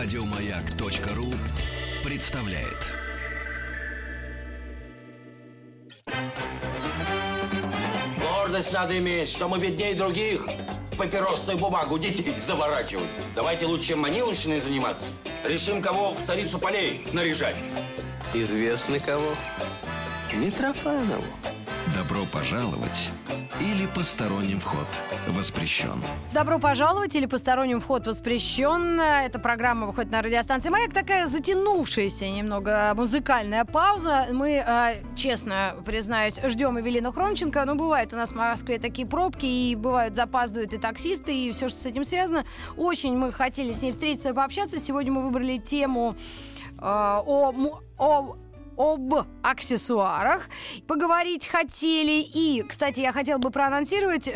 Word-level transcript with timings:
Радиомаяк.ру 0.00 1.26
представляет. 2.04 2.86
Гордость 8.20 8.72
надо 8.72 8.96
иметь, 8.96 9.28
что 9.28 9.48
мы 9.48 9.58
беднее 9.58 9.96
других. 9.96 10.46
Папиросную 10.96 11.58
бумагу 11.58 11.98
детей 11.98 12.32
заворачивают. 12.38 13.10
Давайте 13.34 13.66
лучше 13.66 13.96
маниловщиной 13.96 14.60
заниматься. 14.60 15.10
Решим, 15.44 15.82
кого 15.82 16.12
в 16.12 16.22
царицу 16.22 16.60
полей 16.60 17.04
наряжать. 17.12 17.56
Известно 18.32 19.00
кого? 19.00 19.34
Митрофанову. 20.32 21.24
Добро 21.98 22.26
пожаловать 22.26 23.10
или 23.60 23.84
посторонним 23.92 24.60
вход 24.60 24.86
воспрещен. 25.26 26.00
Добро 26.32 26.60
пожаловать 26.60 27.16
или 27.16 27.26
посторонним 27.26 27.80
вход 27.80 28.06
воспрещен. 28.06 29.00
Эта 29.00 29.40
программа 29.40 29.88
выходит 29.88 30.12
на 30.12 30.22
радиостанции 30.22 30.68
«Маяк». 30.68 30.94
Такая 30.94 31.26
затянувшаяся 31.26 32.28
немного 32.28 32.92
музыкальная 32.94 33.64
пауза. 33.64 34.28
Мы, 34.30 34.62
э, 34.64 35.02
честно 35.16 35.74
признаюсь, 35.84 36.38
ждем 36.46 36.78
Эвелину 36.78 37.10
Хромченко. 37.10 37.64
Но 37.64 37.74
бывают 37.74 38.12
у 38.12 38.16
нас 38.16 38.30
в 38.30 38.36
Москве 38.36 38.78
такие 38.78 39.08
пробки, 39.08 39.46
и 39.46 39.74
бывают 39.74 40.14
запаздывают 40.14 40.72
и 40.74 40.78
таксисты, 40.78 41.36
и 41.36 41.50
все, 41.50 41.68
что 41.68 41.80
с 41.80 41.86
этим 41.86 42.04
связано. 42.04 42.44
Очень 42.76 43.16
мы 43.16 43.32
хотели 43.32 43.72
с 43.72 43.82
ней 43.82 43.90
встретиться 43.90 44.28
и 44.28 44.32
пообщаться. 44.32 44.78
Сегодня 44.78 45.10
мы 45.10 45.24
выбрали 45.24 45.56
тему 45.56 46.14
э, 46.76 46.80
о, 46.80 47.52
о 47.98 48.36
об 48.78 49.12
аксессуарах. 49.42 50.48
Поговорить 50.86 51.48
хотели. 51.48 52.22
И, 52.22 52.62
кстати, 52.62 53.00
я 53.00 53.12
хотела 53.12 53.38
бы 53.38 53.50
проанонсировать. 53.50 54.28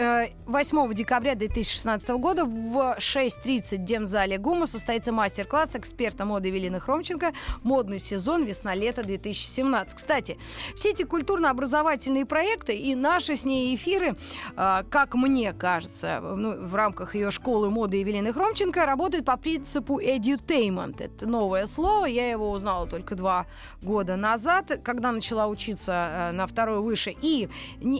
8 0.46 0.78
э, 0.78 0.94
декабря 0.94 1.36
2016 1.36 2.08
года 2.10 2.44
в 2.44 2.96
6.30 2.98 3.78
в 3.78 3.84
Демзале 3.84 4.38
ГУМа 4.38 4.66
состоится 4.66 5.12
мастер-класс 5.12 5.76
эксперта 5.76 6.24
моды 6.24 6.50
Велины 6.50 6.80
Хромченко 6.80 7.32
«Модный 7.62 8.00
сезон 8.00 8.44
весна-лето 8.44 9.02
2017». 9.02 9.94
Кстати, 9.94 10.38
все 10.74 10.90
эти 10.90 11.04
культурно-образовательные 11.04 12.26
проекты 12.26 12.76
и 12.76 12.96
наши 12.96 13.36
с 13.36 13.44
ней 13.44 13.74
эфиры, 13.76 14.16
э, 14.56 14.82
как 14.90 15.14
мне 15.14 15.52
кажется, 15.52 16.20
ну, 16.20 16.60
в 16.66 16.74
рамках 16.74 17.14
ее 17.14 17.30
школы 17.30 17.70
моды 17.70 17.98
Евелины 17.98 18.32
Хромченко, 18.32 18.86
работают 18.86 19.24
по 19.24 19.36
принципу 19.36 20.00
edutainment. 20.00 20.96
Это 20.98 21.28
новое 21.28 21.66
слово, 21.66 22.06
я 22.06 22.28
его 22.28 22.50
узнала 22.50 22.88
только 22.88 23.14
два 23.14 23.46
года 23.80 24.16
назад 24.16 24.31
назад, 24.32 24.80
когда 24.82 25.12
начала 25.12 25.46
учиться 25.46 25.92
э, 25.92 26.32
на 26.32 26.46
второй 26.46 26.80
выше. 26.80 27.14
И 27.22 27.48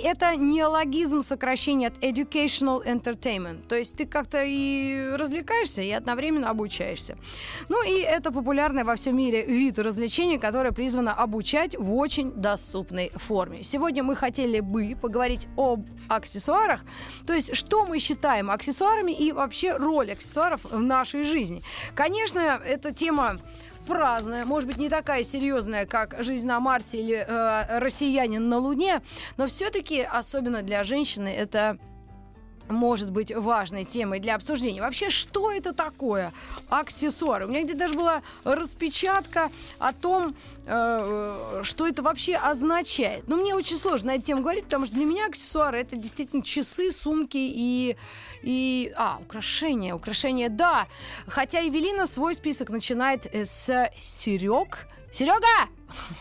это 0.04 0.36
неологизм 0.36 1.22
сокращения 1.22 1.88
от 1.88 1.98
educational 1.98 2.82
entertainment. 2.84 3.66
То 3.68 3.76
есть 3.76 3.96
ты 3.96 4.06
как-то 4.06 4.42
и 4.42 5.14
развлекаешься, 5.18 5.82
и 5.82 5.90
одновременно 5.90 6.50
обучаешься. 6.50 7.16
Ну 7.68 7.84
и 7.84 8.00
это 8.00 8.32
популярный 8.32 8.84
во 8.84 8.94
всем 8.94 9.16
мире 9.16 9.44
вид 9.44 9.78
развлечений, 9.78 10.38
которое 10.38 10.72
призвано 10.72 11.12
обучать 11.12 11.76
в 11.78 11.94
очень 11.94 12.32
доступной 12.32 13.10
форме. 13.14 13.62
Сегодня 13.62 14.02
мы 14.02 14.16
хотели 14.16 14.60
бы 14.60 14.96
поговорить 15.00 15.46
об 15.56 15.86
аксессуарах, 16.08 16.80
то 17.26 17.34
есть 17.34 17.54
что 17.54 17.84
мы 17.84 17.98
считаем 17.98 18.50
аксессуарами 18.50 19.12
и 19.12 19.32
вообще 19.32 19.76
роль 19.76 20.12
аксессуаров 20.12 20.64
в 20.64 20.82
нашей 20.82 21.24
жизни. 21.24 21.62
Конечно, 21.94 22.40
эта 22.40 22.92
тема 22.92 23.38
праздная, 23.86 24.44
может 24.44 24.68
быть, 24.68 24.78
не 24.78 24.88
такая 24.88 25.22
серьезная, 25.22 25.86
как 25.86 26.16
жизнь 26.22 26.46
на 26.46 26.60
Марсе 26.60 27.00
или 27.00 27.24
э, 27.26 27.78
россиянин 27.78 28.48
на 28.48 28.58
Луне, 28.58 29.02
но 29.36 29.46
все-таки, 29.46 30.00
особенно 30.02 30.62
для 30.62 30.84
женщины, 30.84 31.28
это 31.28 31.78
может 32.68 33.10
быть 33.10 33.34
важной 33.34 33.84
темой 33.84 34.20
для 34.20 34.34
обсуждения. 34.34 34.80
Вообще, 34.80 35.10
что 35.10 35.50
это 35.50 35.72
такое 35.72 36.32
аксессуары? 36.68 37.46
У 37.46 37.48
меня 37.48 37.62
где-то 37.62 37.78
даже 37.78 37.94
была 37.94 38.22
распечатка 38.44 39.50
о 39.78 39.92
том, 39.92 40.34
э, 40.66 41.60
что 41.62 41.86
это 41.86 42.02
вообще 42.02 42.36
означает. 42.36 43.28
Но 43.28 43.36
мне 43.36 43.54
очень 43.54 43.76
сложно 43.76 44.08
на 44.08 44.14
эту 44.16 44.24
тему 44.24 44.42
говорить, 44.42 44.64
потому 44.64 44.86
что 44.86 44.94
для 44.94 45.04
меня 45.04 45.26
аксессуары 45.26 45.78
это 45.78 45.96
действительно 45.96 46.42
часы, 46.42 46.92
сумки 46.92 47.38
и... 47.38 47.96
и 48.42 48.92
а, 48.96 49.18
украшения. 49.20 49.94
Украшения, 49.94 50.48
да. 50.48 50.86
Хотя 51.26 51.60
Евелина 51.60 52.06
свой 52.06 52.34
список 52.34 52.70
начинает 52.70 53.26
э, 53.26 53.44
с 53.44 53.90
серег. 53.98 54.86
Серега! 55.12 55.68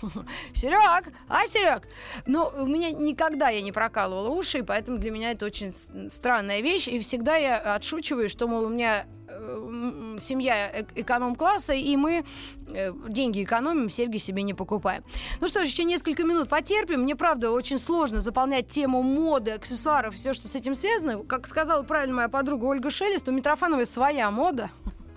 Серег, 0.53 1.13
а, 1.27 1.47
Серег? 1.47 1.87
Ну, 2.25 2.51
у 2.57 2.65
меня 2.65 2.91
никогда 2.91 3.49
я 3.49 3.61
не 3.61 3.71
прокалывала 3.71 4.29
уши, 4.29 4.63
поэтому 4.63 4.97
для 4.97 5.11
меня 5.11 5.31
это 5.31 5.45
очень 5.45 5.73
странная 6.09 6.61
вещь. 6.61 6.87
И 6.87 6.99
всегда 6.99 7.35
я 7.35 7.57
отшучиваю, 7.75 8.29
что, 8.29 8.47
мол, 8.47 8.65
у 8.65 8.69
меня 8.69 9.05
э, 9.27 10.17
семья 10.19 10.85
эконом-класса, 10.95 11.73
и 11.73 11.95
мы 11.95 12.25
э, 12.67 12.93
деньги 13.07 13.43
экономим, 13.43 13.89
серьги 13.89 14.17
себе 14.17 14.43
не 14.43 14.53
покупаем. 14.53 15.03
Ну 15.39 15.47
что 15.47 15.61
ж, 15.61 15.69
еще 15.69 15.83
несколько 15.83 16.23
минут 16.23 16.49
потерпим. 16.49 17.01
Мне, 17.01 17.15
правда, 17.15 17.51
очень 17.51 17.77
сложно 17.77 18.21
заполнять 18.21 18.67
тему 18.67 19.01
моды, 19.01 19.51
аксессуаров, 19.51 20.15
все, 20.15 20.33
что 20.33 20.47
с 20.47 20.55
этим 20.55 20.75
связано. 20.75 21.23
Как 21.23 21.47
сказала 21.47 21.83
правильно 21.83 22.15
моя 22.15 22.29
подруга 22.29 22.65
Ольга 22.65 22.89
Шелест, 22.89 23.27
у 23.27 23.31
Митрофановой 23.31 23.85
своя 23.85 24.29
мода. 24.31 24.69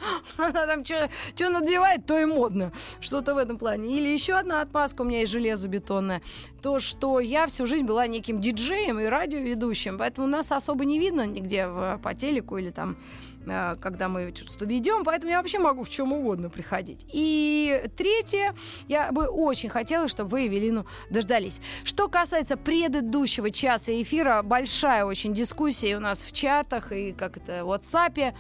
Она 0.37 0.67
там 0.67 0.85
что 0.85 1.51
надевает, 1.51 2.07
то 2.07 2.19
и 2.19 2.25
модно. 2.25 2.73
Что-то 3.01 3.35
в 3.35 3.39
этом 3.39 3.59
плане. 3.59 3.97
Или 3.97 4.09
еще 4.09 4.35
одна 4.35 4.61
отмазка 4.61 5.03
у 5.03 5.05
меня 5.05 5.21
есть 5.21 5.33
железобетонная. 5.33 6.23
То, 6.63 6.81
что 6.81 7.21
я 7.21 7.47
всю 7.47 7.67
жизнь 7.67 7.85
была 7.85 8.07
неким 8.07 8.41
диджеем 8.41 9.01
и 9.01 9.05
радиоведущим, 9.05 9.99
поэтому 9.99 10.27
нас 10.27 10.53
особо 10.53 10.85
не 10.85 10.99
видно 10.99 11.27
нигде 11.27 11.69
по 12.03 12.15
телеку 12.15 12.59
или 12.59 12.71
там 12.71 12.97
когда 13.81 14.09
мы 14.09 14.33
что-то 14.35 14.65
ведем, 14.65 15.05
поэтому 15.05 15.31
я 15.31 15.39
вообще 15.39 15.59
могу 15.59 15.83
в 15.83 15.91
чем 15.91 16.13
угодно 16.13 16.51
приходить. 16.51 17.07
И 17.13 17.85
третье, 17.97 18.55
я 18.89 19.13
бы 19.13 19.27
очень 19.27 19.69
хотела, 19.69 20.09
чтобы 20.09 20.31
вы 20.31 20.41
Евелину 20.43 20.87
дождались. 21.11 21.61
Что 21.85 22.09
касается 22.09 22.57
предыдущего 22.57 23.51
часа 23.51 23.93
эфира, 24.01 24.43
большая 24.43 25.05
очень 25.05 25.35
дискуссия 25.35 25.97
у 25.97 26.01
нас 26.01 26.23
в 26.23 26.33
чатах 26.33 26.93
и 26.93 27.13
как 27.13 27.37
это 27.37 27.65
в 27.65 27.71
WhatsApp. 27.71 28.35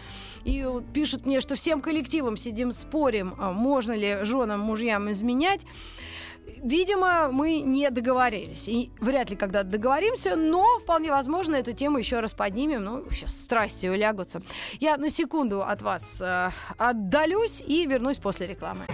И 0.44 0.66
пишут 0.92 1.26
мне, 1.26 1.40
что 1.40 1.54
всем 1.54 1.80
коллективом 1.80 2.36
сидим, 2.36 2.72
спорим, 2.72 3.34
а 3.38 3.52
можно 3.52 3.92
ли 3.92 4.18
женам, 4.22 4.60
мужьям 4.60 5.10
изменять. 5.12 5.66
Видимо, 6.46 7.28
мы 7.30 7.60
не 7.60 7.90
договорились. 7.90 8.68
И 8.68 8.90
вряд 9.00 9.30
ли 9.30 9.36
когда 9.36 9.62
договоримся, 9.62 10.34
но 10.36 10.78
вполне 10.78 11.10
возможно 11.10 11.56
эту 11.56 11.72
тему 11.72 11.98
еще 11.98 12.20
раз 12.20 12.32
поднимем. 12.32 12.82
Ну, 12.82 13.04
сейчас 13.10 13.32
страсти 13.32 13.86
улягутся. 13.86 14.42
Я 14.80 14.96
на 14.96 15.10
секунду 15.10 15.62
от 15.62 15.82
вас 15.82 16.20
э, 16.20 16.50
отдалюсь 16.78 17.60
и 17.60 17.86
вернусь 17.86 18.18
после 18.18 18.46
рекламы. 18.46 18.86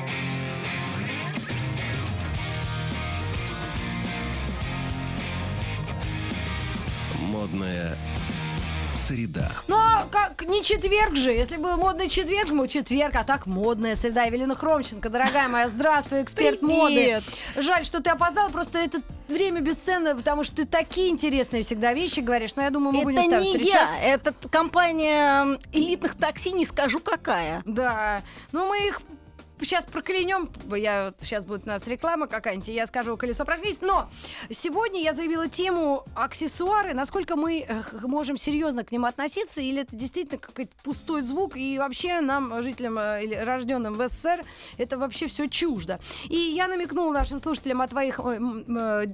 Модная 7.29 7.97
среда. 9.11 9.51
Ну, 9.67 9.75
а 9.77 10.07
как 10.11 10.47
не 10.47 10.63
четверг 10.63 11.17
же. 11.17 11.31
Если 11.31 11.57
был 11.57 11.77
модный 11.77 12.09
четверг, 12.09 12.51
мы 12.51 12.69
четверг, 12.69 13.15
а 13.17 13.25
так 13.25 13.47
модная 13.47 13.97
среда. 13.97 14.25
Евелина 14.25 14.55
Хромченко, 14.55 15.09
дорогая 15.09 15.49
моя, 15.49 15.69
здравствуй, 15.69 16.23
эксперт 16.23 16.61
Привет. 16.61 16.77
моды. 16.77 17.23
Жаль, 17.57 17.85
что 17.85 18.01
ты 18.01 18.11
опоздала, 18.11 18.51
просто 18.51 18.79
это 18.79 19.01
время 19.29 19.61
бесценное, 19.61 20.15
потому 20.15 20.45
что 20.45 20.57
ты 20.57 20.67
такие 20.67 21.09
интересные 21.09 21.63
всегда 21.63 21.93
вещи 21.93 22.21
говоришь. 22.21 22.55
Но 22.55 22.63
я 22.63 22.71
думаю, 22.71 22.93
мы 22.93 22.99
это 23.01 23.05
будем 23.05 23.23
с 23.23 23.29
тобой 23.31 23.47
не 23.47 23.53
встречаться. 23.55 24.01
я, 24.01 24.15
это 24.15 24.35
компания 24.51 25.59
элитных 25.73 26.17
такси, 26.17 26.53
не 26.53 26.65
скажу 26.65 27.01
какая. 27.01 27.63
Да. 27.65 28.23
Ну, 28.53 28.69
мы 28.69 28.87
их 28.87 29.01
сейчас 29.65 29.85
проклянем. 29.85 30.51
Я, 30.75 31.13
сейчас 31.21 31.45
будет 31.45 31.65
у 31.65 31.69
нас 31.69 31.87
реклама 31.87 32.27
какая-нибудь, 32.27 32.69
я 32.69 32.87
скажу 32.87 33.17
колесо 33.17 33.45
проклятий. 33.45 33.79
Но 33.81 34.09
сегодня 34.51 35.03
я 35.03 35.15
заявила 35.15 35.49
тему 35.49 36.05
аксессуары, 36.15 36.95
насколько 36.95 37.37
мы 37.37 37.65
э, 37.67 37.83
можем 38.03 38.37
серьезно 38.37 38.85
к 38.85 38.93
ним 38.93 39.05
относиться, 39.05 39.61
или 39.61 39.83
это 39.83 39.95
действительно 39.97 40.39
какой-то 40.39 40.73
пустой 40.83 41.23
звук, 41.23 41.57
и 41.57 41.79
вообще 41.79 42.21
нам, 42.21 42.63
жителям 42.63 42.99
э, 42.99 43.25
или 43.25 43.35
рожденным 43.35 43.95
в 43.95 44.09
СССР, 44.09 44.45
это 44.79 44.99
вообще 44.99 45.27
все 45.27 45.49
чуждо. 45.49 46.01
И 46.29 46.37
я 46.37 46.69
намекнула 46.69 47.13
нашим 47.13 47.39
слушателям 47.39 47.81
о 47.81 47.89
твоих 47.89 48.21
э, 48.21 49.07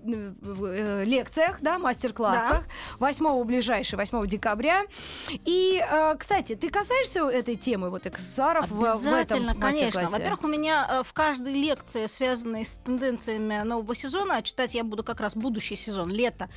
лекциях, 1.04 1.58
да, 1.60 1.78
мастер-классах. 1.78 2.64
Да. 2.98 3.06
8 3.06 3.44
ближайшего, 3.44 4.00
8 4.00 4.26
декабря. 4.26 4.84
И, 5.44 5.82
кстати, 6.18 6.54
ты 6.54 6.68
касаешься 6.70 7.28
этой 7.28 7.56
темы, 7.56 7.90
вот 7.90 8.06
аксессуаров 8.06 8.68
в, 8.68 8.78
в 8.78 8.84
этом 8.84 9.36
Обязательно, 9.36 9.54
конечно. 9.54 10.02
мастер-классе? 10.02 10.35
Во-первых, 10.36 10.44
у 10.44 10.60
меня 10.60 10.86
э, 10.88 11.02
в 11.02 11.12
каждой 11.14 11.54
лекции, 11.54 12.06
связанной 12.06 12.64
с 12.64 12.78
тенденциями 12.84 13.62
нового 13.62 13.94
сезона, 13.94 14.36
а 14.36 14.42
читать 14.42 14.74
я 14.74 14.84
буду 14.84 15.02
как 15.02 15.20
раз 15.20 15.34
будущий 15.34 15.76
сезон, 15.76 16.10
лето, 16.10 16.50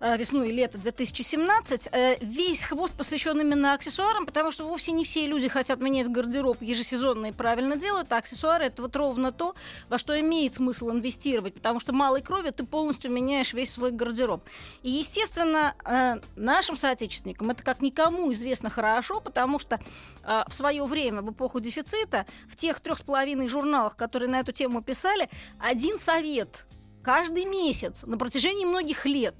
весну 0.00 0.42
и 0.44 0.52
лето 0.52 0.78
2017. 0.78 1.88
Э, 1.92 2.16
Весь 2.20 2.64
хвост 2.64 2.94
посвящен 2.94 3.38
именно 3.40 3.74
аксессуарам, 3.74 4.26
потому 4.26 4.50
что 4.50 4.66
вовсе 4.66 4.92
не 4.92 5.04
все 5.04 5.26
люди 5.26 5.48
хотят 5.48 5.80
менять 5.80 6.08
гардероб 6.08 6.62
ежесезонно 6.62 7.26
и 7.26 7.32
правильно 7.32 7.76
делают, 7.76 8.12
а 8.12 8.16
аксессуары 8.16 8.66
это 8.66 8.82
вот 8.82 8.96
ровно 8.96 9.30
то, 9.30 9.54
во 9.88 9.98
что 9.98 10.18
имеет 10.18 10.54
смысл 10.54 10.90
инвестировать, 10.90 11.54
потому 11.54 11.80
что 11.80 11.92
малой 11.92 12.22
крови 12.22 12.50
ты 12.50 12.64
полностью 12.64 13.10
меняешь 13.10 13.52
весь 13.52 13.72
свой 13.72 13.90
гардероб. 13.90 14.42
И, 14.82 14.90
естественно, 14.90 15.74
э, 15.84 16.16
нашим 16.36 16.76
соотечественникам 16.76 17.50
это 17.50 17.62
как 17.62 17.82
никому 17.82 18.32
известно 18.32 18.70
хорошо, 18.70 19.20
потому 19.20 19.58
что 19.58 19.78
э, 20.22 20.42
в 20.48 20.54
свое 20.54 20.84
время, 20.84 21.20
в 21.20 21.30
эпоху 21.30 21.60
дефицита, 21.60 22.26
в 22.48 22.56
тех 22.56 22.80
трех 22.80 22.98
с 22.98 23.02
половиной 23.02 23.48
журналах, 23.48 23.96
которые 23.96 24.28
на 24.30 24.40
эту 24.40 24.52
тему 24.52 24.82
писали, 24.82 25.28
один 25.58 25.98
совет 25.98 26.66
каждый 27.02 27.44
месяц 27.44 28.02
на 28.04 28.16
протяжении 28.18 28.64
многих 28.64 29.04
лет. 29.06 29.34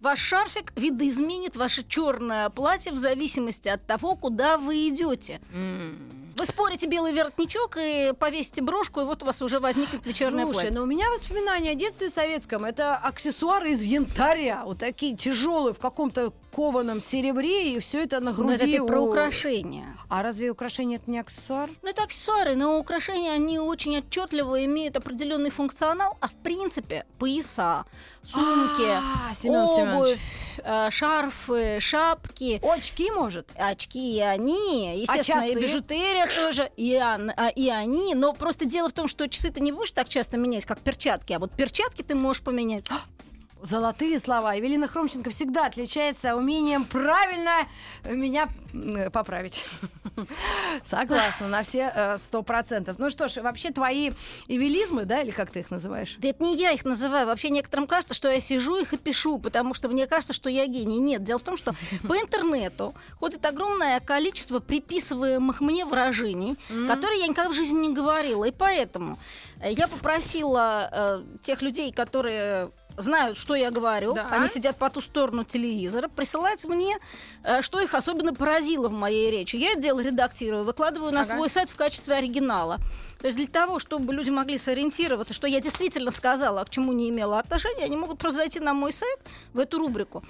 Ваш 0.00 0.18
шарфик 0.18 0.72
видоизменит 0.76 1.56
ваше 1.56 1.86
черное 1.86 2.48
платье 2.48 2.90
в 2.92 2.98
зависимости 2.98 3.68
от 3.68 3.86
того, 3.86 4.16
куда 4.16 4.56
вы 4.56 4.88
идете. 4.88 5.40
Вы 6.40 6.46
спорите 6.46 6.86
белый 6.86 7.12
воротничок 7.12 7.76
и 7.78 8.14
повесите 8.18 8.62
брошку, 8.62 9.02
и 9.02 9.04
вот 9.04 9.22
у 9.22 9.26
вас 9.26 9.42
уже 9.42 9.60
возникнет 9.60 10.06
вечернее 10.06 10.46
Слушай, 10.46 10.62
платье. 10.62 10.70
ну 10.78 10.84
у 10.84 10.86
меня 10.86 11.10
воспоминания 11.10 11.72
о 11.72 11.74
детстве 11.74 12.08
советском. 12.08 12.64
Это 12.64 12.96
аксессуары 12.96 13.72
из 13.72 13.82
янтаря. 13.82 14.62
Вот 14.64 14.78
такие 14.78 15.14
тяжелые 15.14 15.74
в 15.74 15.78
каком-то 15.78 16.32
кованом 16.50 17.00
серебре, 17.00 17.74
и 17.74 17.78
все 17.78 18.04
это 18.04 18.20
на 18.20 18.32
груди. 18.32 18.54
это 18.54 18.64
ты 18.64 18.82
про 18.84 19.00
украшения. 19.00 19.96
А 20.08 20.22
разве 20.22 20.50
украшение 20.50 20.96
это 20.98 21.10
не 21.10 21.18
аксессуар? 21.18 21.70
Ну, 21.82 21.88
это 21.88 22.02
аксессуары, 22.02 22.56
но 22.56 22.78
украшения, 22.78 23.32
они 23.32 23.58
очень 23.58 23.98
отчетливо 23.98 24.64
имеют 24.64 24.96
определенный 24.96 25.50
функционал, 25.50 26.16
а 26.20 26.28
в 26.28 26.34
принципе 26.34 27.06
пояса, 27.18 27.84
сумки, 28.24 28.88
А, 28.88 29.32
Семен 29.34 29.94
обувь, 29.94 30.18
э, 30.58 30.90
шарфы, 30.90 31.78
шапки, 31.80 32.60
Очки, 32.62 33.10
может? 33.12 33.48
очки 33.56 34.16
и 34.16 34.20
они, 34.20 35.00
естественно, 35.00 35.44
и 35.48 35.54
бижутерия 35.54 36.26
тоже, 36.36 36.70
и, 36.76 36.94
ан- 36.94 37.32
а, 37.36 37.48
и 37.48 37.68
они. 37.68 38.14
Но 38.14 38.32
просто 38.32 38.64
дело 38.64 38.88
в 38.88 38.92
том, 38.92 39.08
что 39.08 39.28
часы 39.28 39.50
ты 39.50 39.60
не 39.60 39.72
будешь 39.72 39.90
так 39.90 40.08
часто 40.08 40.36
менять, 40.36 40.64
как 40.64 40.80
перчатки, 40.80 41.32
а 41.32 41.38
вот 41.38 41.52
перчатки 41.52 42.02
ты 42.02 42.14
можешь 42.14 42.42
поменять. 42.42 42.84
Золотые 43.62 44.18
слова. 44.18 44.54
Евелина 44.54 44.88
Хромченко 44.88 45.30
всегда 45.30 45.66
отличается 45.66 46.34
умением 46.34 46.84
правильно 46.84 47.66
меня 48.04 48.48
м, 48.72 49.10
поправить. 49.10 49.64
Согласна, 50.82 51.48
на 51.48 51.62
все 51.62 51.92
э, 51.94 52.16
сто 52.16 52.42
процентов. 52.42 52.98
Ну 52.98 53.10
что 53.10 53.28
ж, 53.28 53.42
вообще 53.42 53.70
твои 53.70 54.12
эвелизмы, 54.48 55.04
да, 55.04 55.20
или 55.20 55.30
как 55.30 55.50
ты 55.50 55.60
их 55.60 55.70
называешь? 55.70 56.16
Да 56.18 56.28
это 56.28 56.42
не 56.42 56.56
я 56.56 56.70
их 56.70 56.84
называю. 56.84 57.26
Вообще 57.26 57.50
некоторым 57.50 57.86
кажется, 57.86 58.14
что 58.14 58.30
я 58.30 58.40
сижу 58.40 58.78
их 58.78 58.94
и 58.94 58.96
пишу, 58.96 59.38
потому 59.38 59.74
что 59.74 59.88
мне 59.88 60.06
кажется, 60.06 60.32
что 60.32 60.48
я 60.48 60.66
гений. 60.66 60.98
Нет, 60.98 61.22
дело 61.22 61.38
в 61.38 61.42
том, 61.42 61.56
что 61.56 61.74
по 62.08 62.16
интернету 62.16 62.94
ходит 63.18 63.44
огромное 63.44 64.00
количество 64.00 64.60
приписываемых 64.60 65.60
мне 65.60 65.84
выражений, 65.84 66.56
которые 66.86 67.20
я 67.20 67.26
никогда 67.26 67.50
в 67.50 67.54
жизни 67.54 67.88
не 67.88 67.94
говорила. 67.94 68.44
И 68.44 68.52
поэтому 68.52 69.18
э, 69.60 69.72
я 69.72 69.86
попросила 69.86 70.88
э, 70.90 71.24
тех 71.42 71.60
людей, 71.60 71.92
которые 71.92 72.70
знают, 72.96 73.36
что 73.38 73.54
я 73.54 73.70
говорю, 73.70 74.14
Да. 74.14 74.28
они 74.30 74.48
сидят 74.48 74.76
по 74.76 74.90
ту 74.90 75.00
сторону 75.00 75.44
телевизора, 75.44 76.08
присылать 76.08 76.64
мне, 76.64 76.96
э, 77.44 77.62
что 77.62 77.80
их 77.80 77.94
особенно 77.94 78.34
поразило 78.34 78.88
в 78.88 78.92
моей 78.92 79.30
речи. 79.30 79.56
Я 79.56 79.72
это 79.72 79.80
дело 79.82 80.00
редактирую, 80.00 80.64
выкладываю 80.64 81.12
на 81.12 81.22
Ага. 81.22 81.34
свой 81.36 81.48
сайт 81.50 81.70
в 81.70 81.76
качестве 81.76 82.14
оригинала. 82.14 82.78
То 83.20 83.26
есть 83.26 83.36
для 83.36 83.46
того, 83.46 83.78
чтобы 83.78 84.14
люди 84.14 84.30
могли 84.30 84.56
сориентироваться, 84.56 85.34
что 85.34 85.46
я 85.46 85.60
действительно 85.60 86.10
сказала, 86.10 86.62
а 86.62 86.64
к 86.64 86.70
чему 86.70 86.92
не 86.92 87.10
имела 87.10 87.38
отношения, 87.38 87.84
они 87.84 87.96
могут 87.96 88.18
просто 88.18 88.38
зайти 88.38 88.60
на 88.60 88.72
мой 88.72 88.92
сайт 88.92 89.18
в 89.52 89.58
эту 89.58 89.78
рубрику 89.78 90.22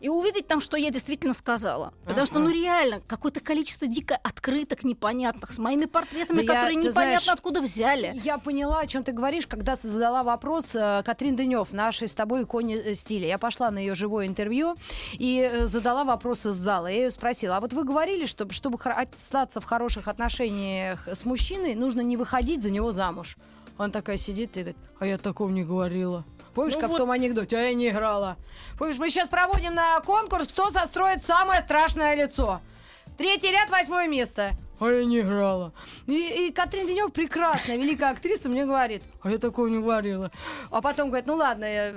и 0.00 0.08
увидеть 0.08 0.46
там, 0.46 0.60
что 0.60 0.76
я 0.76 0.90
действительно 0.90 1.34
сказала. 1.34 1.94
Потому 2.04 2.26
что, 2.26 2.38
ну 2.38 2.50
реально, 2.50 3.00
какое-то 3.06 3.40
количество 3.40 3.86
дико 3.86 4.16
открыток 4.16 4.84
непонятных 4.84 5.52
с 5.52 5.58
моими 5.58 5.86
портретами, 5.86 6.42
Да 6.42 6.42
я, 6.42 6.48
которые 6.48 6.82
ты 6.82 6.88
непонятно 6.88 7.20
знаешь, 7.20 7.28
откуда 7.28 7.60
взяли. 7.60 8.12
Я 8.22 8.38
поняла, 8.38 8.80
о 8.80 8.86
чем 8.86 9.04
ты 9.04 9.12
говоришь, 9.12 9.46
когда 9.46 9.76
задала 9.76 10.22
вопрос 10.22 10.74
э, 10.74 11.02
Катрин 11.04 11.36
Дынев, 11.36 11.72
нашей 11.72 12.08
с 12.08 12.14
тобой 12.14 12.44
иконе 12.44 12.76
э, 12.76 12.94
стиля. 12.94 13.28
Я 13.28 13.38
пошла 13.38 13.70
на 13.70 13.78
ее 13.78 13.94
живое 13.94 14.26
интервью 14.26 14.76
и 15.12 15.48
э, 15.50 15.66
задала 15.66 16.04
вопрос 16.04 16.46
из 16.46 16.56
зала. 16.56 16.86
Я 16.88 17.04
ее 17.04 17.10
спросила, 17.10 17.56
а 17.56 17.60
вот 17.60 17.72
вы 17.72 17.84
говорили, 17.84 18.26
что 18.26 18.50
чтобы 18.52 18.78
остаться 18.78 19.60
в 19.60 19.64
хороших 19.64 20.08
отношениях 20.08 21.08
с 21.08 21.24
мужчиной, 21.24 21.74
нужно 21.74 22.00
не 22.00 22.16
выходить 22.16 22.62
за 22.62 22.70
него 22.70 22.92
замуж. 22.92 23.36
Она 23.78 23.90
такая 23.90 24.16
сидит 24.16 24.56
и 24.56 24.60
говорит, 24.60 24.76
а 24.98 25.06
я 25.06 25.18
такого 25.18 25.50
не 25.50 25.64
говорила. 25.64 26.24
Помнишь, 26.56 26.72
Ну 26.74 26.80
как 26.80 26.88
в 26.88 26.92
вот. 26.92 26.98
том 26.98 27.10
анекдоте, 27.10 27.54
а 27.58 27.60
я 27.60 27.74
не 27.74 27.90
играла. 27.90 28.38
Помнишь, 28.78 28.96
мы 28.96 29.10
сейчас 29.10 29.28
проводим 29.28 29.74
на 29.74 30.00
конкурс, 30.00 30.48
кто 30.48 30.70
состроит 30.70 31.22
самое 31.22 31.60
страшное 31.60 32.14
лицо. 32.14 32.62
Третий 33.18 33.50
ряд, 33.50 33.68
восьмое 33.68 34.08
место. 34.08 34.52
А 34.78 34.88
я 34.88 35.04
не 35.04 35.20
играла. 35.20 35.72
И, 36.06 36.48
и 36.48 36.52
Катрин 36.52 36.86
Денев 36.86 37.12
прекрасная, 37.12 37.76
великая 37.76 38.10
актриса, 38.10 38.48
мне 38.48 38.66
говорит, 38.66 39.02
а 39.22 39.30
я 39.30 39.38
такого 39.38 39.68
не 39.68 39.78
говорила. 39.78 40.30
А 40.70 40.82
потом 40.82 41.08
говорит, 41.08 41.26
ну 41.26 41.34
ладно, 41.34 41.64
я 41.64 41.94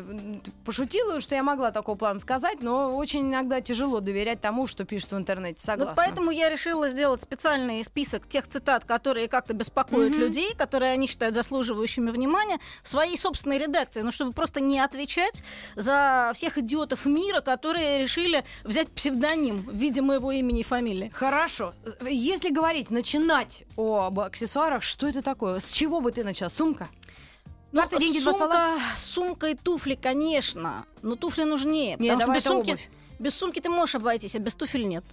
пошутила, 0.66 1.20
что 1.20 1.36
я 1.36 1.44
могла 1.44 1.72
такого 1.72 1.98
плана 1.98 2.20
сказать, 2.20 2.62
но 2.62 2.96
очень 2.96 3.22
иногда 3.22 3.62
тяжело 3.62 4.00
доверять 4.00 4.40
тому, 4.42 4.66
что 4.66 4.86
пишут 4.86 5.12
в 5.12 5.18
интернете. 5.18 5.62
Согласна. 5.62 5.94
Вот 5.94 5.96
поэтому 5.98 6.32
я 6.32 6.50
решила 6.50 6.90
сделать 6.90 7.22
специальный 7.22 7.84
список 7.84 8.28
тех 8.28 8.48
цитат, 8.48 8.86
которые 8.86 9.28
как-то 9.28 9.54
беспокоят 9.54 10.16
людей, 10.16 10.56
которые 10.56 10.94
они 10.94 11.08
считают 11.08 11.36
заслуживающими 11.36 12.12
внимания, 12.12 12.60
в 12.82 12.88
своей 12.88 13.18
собственной 13.18 13.58
редакции, 13.58 14.02
ну, 14.02 14.12
чтобы 14.12 14.32
просто 14.32 14.62
не 14.62 14.80
отвечать 14.80 15.44
за 15.76 16.32
всех 16.34 16.58
идиотов 16.58 17.06
мира, 17.06 17.42
которые 17.42 18.02
решили 18.02 18.44
взять 18.64 18.90
псевдоним 18.90 19.64
в 19.64 19.76
виде 19.76 20.02
моего 20.02 20.32
имени 20.32 20.62
и 20.62 20.64
фамилии. 20.64 21.12
Хорошо. 21.14 21.74
Если 22.08 22.50
говорить, 22.50 22.69
начинать 22.90 23.64
об 23.78 24.20
аксессуарах, 24.20 24.84
что 24.84 25.08
это 25.08 25.22
такое? 25.22 25.60
С 25.60 25.72
чего 25.72 26.02
бы 26.02 26.12
ты 26.12 26.24
начала? 26.24 26.50
Сумка? 26.50 26.88
Ну, 27.72 27.82
Карта, 27.82 28.00
деньги, 28.00 28.20
два 28.20 28.34
ствола? 28.34 28.74
сумка, 28.74 28.98
сумка 28.98 29.48
и 29.48 29.56
туфли, 29.56 29.96
конечно, 29.96 30.86
но 31.02 31.16
туфли 31.16 31.44
нужнее, 31.44 31.98
Не, 32.00 32.10
потому 32.14 32.20
давай 32.20 32.40
что 32.40 32.50
без 32.50 32.56
сумки, 32.58 32.70
обувь. 32.72 32.90
без 33.20 33.36
сумки 33.36 33.60
ты 33.60 33.70
можешь 33.70 33.96
обойтись, 33.96 34.36
а 34.36 34.40
без 34.40 34.56
туфель 34.56 34.88
нет. 34.88 35.04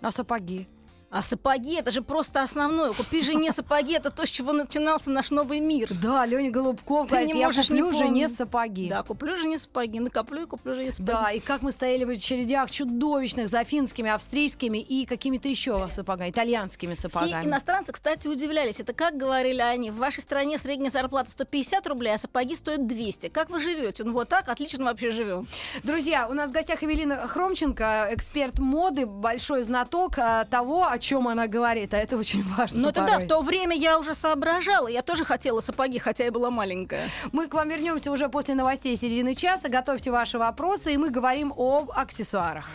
А 0.00 0.10
сапоги? 0.10 0.66
А 1.12 1.22
сапоги 1.22 1.74
это 1.74 1.90
же 1.90 2.00
просто 2.00 2.42
основное. 2.42 2.92
Купи 2.94 3.20
жене 3.20 3.52
сапоги, 3.52 3.92
это 3.92 4.10
то, 4.10 4.24
с 4.24 4.30
чего 4.30 4.52
начинался 4.54 5.10
наш 5.10 5.30
новый 5.30 5.60
мир. 5.60 5.90
Да, 6.02 6.24
Леня 6.24 6.50
Голубков 6.50 7.08
Ты 7.08 7.16
говорит, 7.16 7.34
не 7.34 7.40
я 7.40 7.46
можешь 7.48 7.68
не 7.68 7.82
куплю 7.82 7.98
жене 7.98 8.22
помнить. 8.22 8.36
сапоги. 8.36 8.88
Да, 8.88 9.02
куплю 9.02 9.36
жене 9.36 9.58
сапоги, 9.58 10.00
накоплю 10.00 10.44
и 10.44 10.46
куплю 10.46 10.74
жене 10.74 10.90
сапоги. 10.90 11.12
Да, 11.12 11.30
и 11.30 11.40
как 11.40 11.60
мы 11.60 11.70
стояли 11.70 12.04
в 12.04 12.08
очередях 12.08 12.70
чудовищных 12.70 13.50
за 13.50 13.62
финскими, 13.62 14.10
австрийскими 14.10 14.78
и 14.78 15.04
какими-то 15.04 15.48
еще 15.48 15.86
сапогами, 15.90 16.30
итальянскими 16.30 16.94
Все 16.94 17.10
сапогами. 17.10 17.44
иностранцы, 17.44 17.92
кстати, 17.92 18.26
удивлялись. 18.26 18.80
Это 18.80 18.94
как 18.94 19.18
говорили 19.18 19.60
они, 19.60 19.90
в 19.90 19.96
вашей 19.96 20.22
стране 20.22 20.56
средняя 20.56 20.90
зарплата 20.90 21.30
150 21.30 21.86
рублей, 21.88 22.14
а 22.14 22.18
сапоги 22.18 22.56
стоят 22.56 22.86
200. 22.86 23.28
Как 23.28 23.50
вы 23.50 23.60
живете? 23.60 24.04
Ну 24.04 24.12
вот 24.14 24.30
так, 24.30 24.48
отлично 24.48 24.86
вообще 24.86 25.10
живем. 25.10 25.46
Друзья, 25.82 26.26
у 26.26 26.32
нас 26.32 26.48
в 26.48 26.54
гостях 26.54 26.82
Эвелина 26.82 27.28
Хромченко, 27.28 28.08
эксперт 28.12 28.58
моды, 28.58 29.04
большой 29.04 29.62
знаток 29.62 30.14
а, 30.16 30.46
того, 30.46 30.86
о 30.86 31.01
чем 31.02 31.28
она 31.28 31.46
говорит. 31.46 31.92
А 31.92 31.98
это 31.98 32.16
очень 32.16 32.42
важно. 32.42 32.80
Но 32.80 32.92
тогда, 32.92 33.14
порой. 33.14 33.24
в 33.26 33.28
то 33.28 33.42
время 33.42 33.76
я 33.76 33.98
уже 33.98 34.14
соображала. 34.14 34.88
Я 34.88 35.02
тоже 35.02 35.24
хотела 35.24 35.60
сапоги, 35.60 35.98
хотя 35.98 36.24
я 36.24 36.32
была 36.32 36.50
маленькая. 36.50 37.10
Мы 37.32 37.48
к 37.48 37.54
вам 37.54 37.68
вернемся 37.68 38.10
уже 38.10 38.28
после 38.28 38.54
новостей 38.54 38.96
середины 38.96 39.34
часа. 39.34 39.68
Готовьте 39.68 40.10
ваши 40.10 40.38
вопросы, 40.38 40.94
и 40.94 40.96
мы 40.96 41.10
говорим 41.10 41.52
об 41.56 41.90
аксессуарах. 41.90 42.70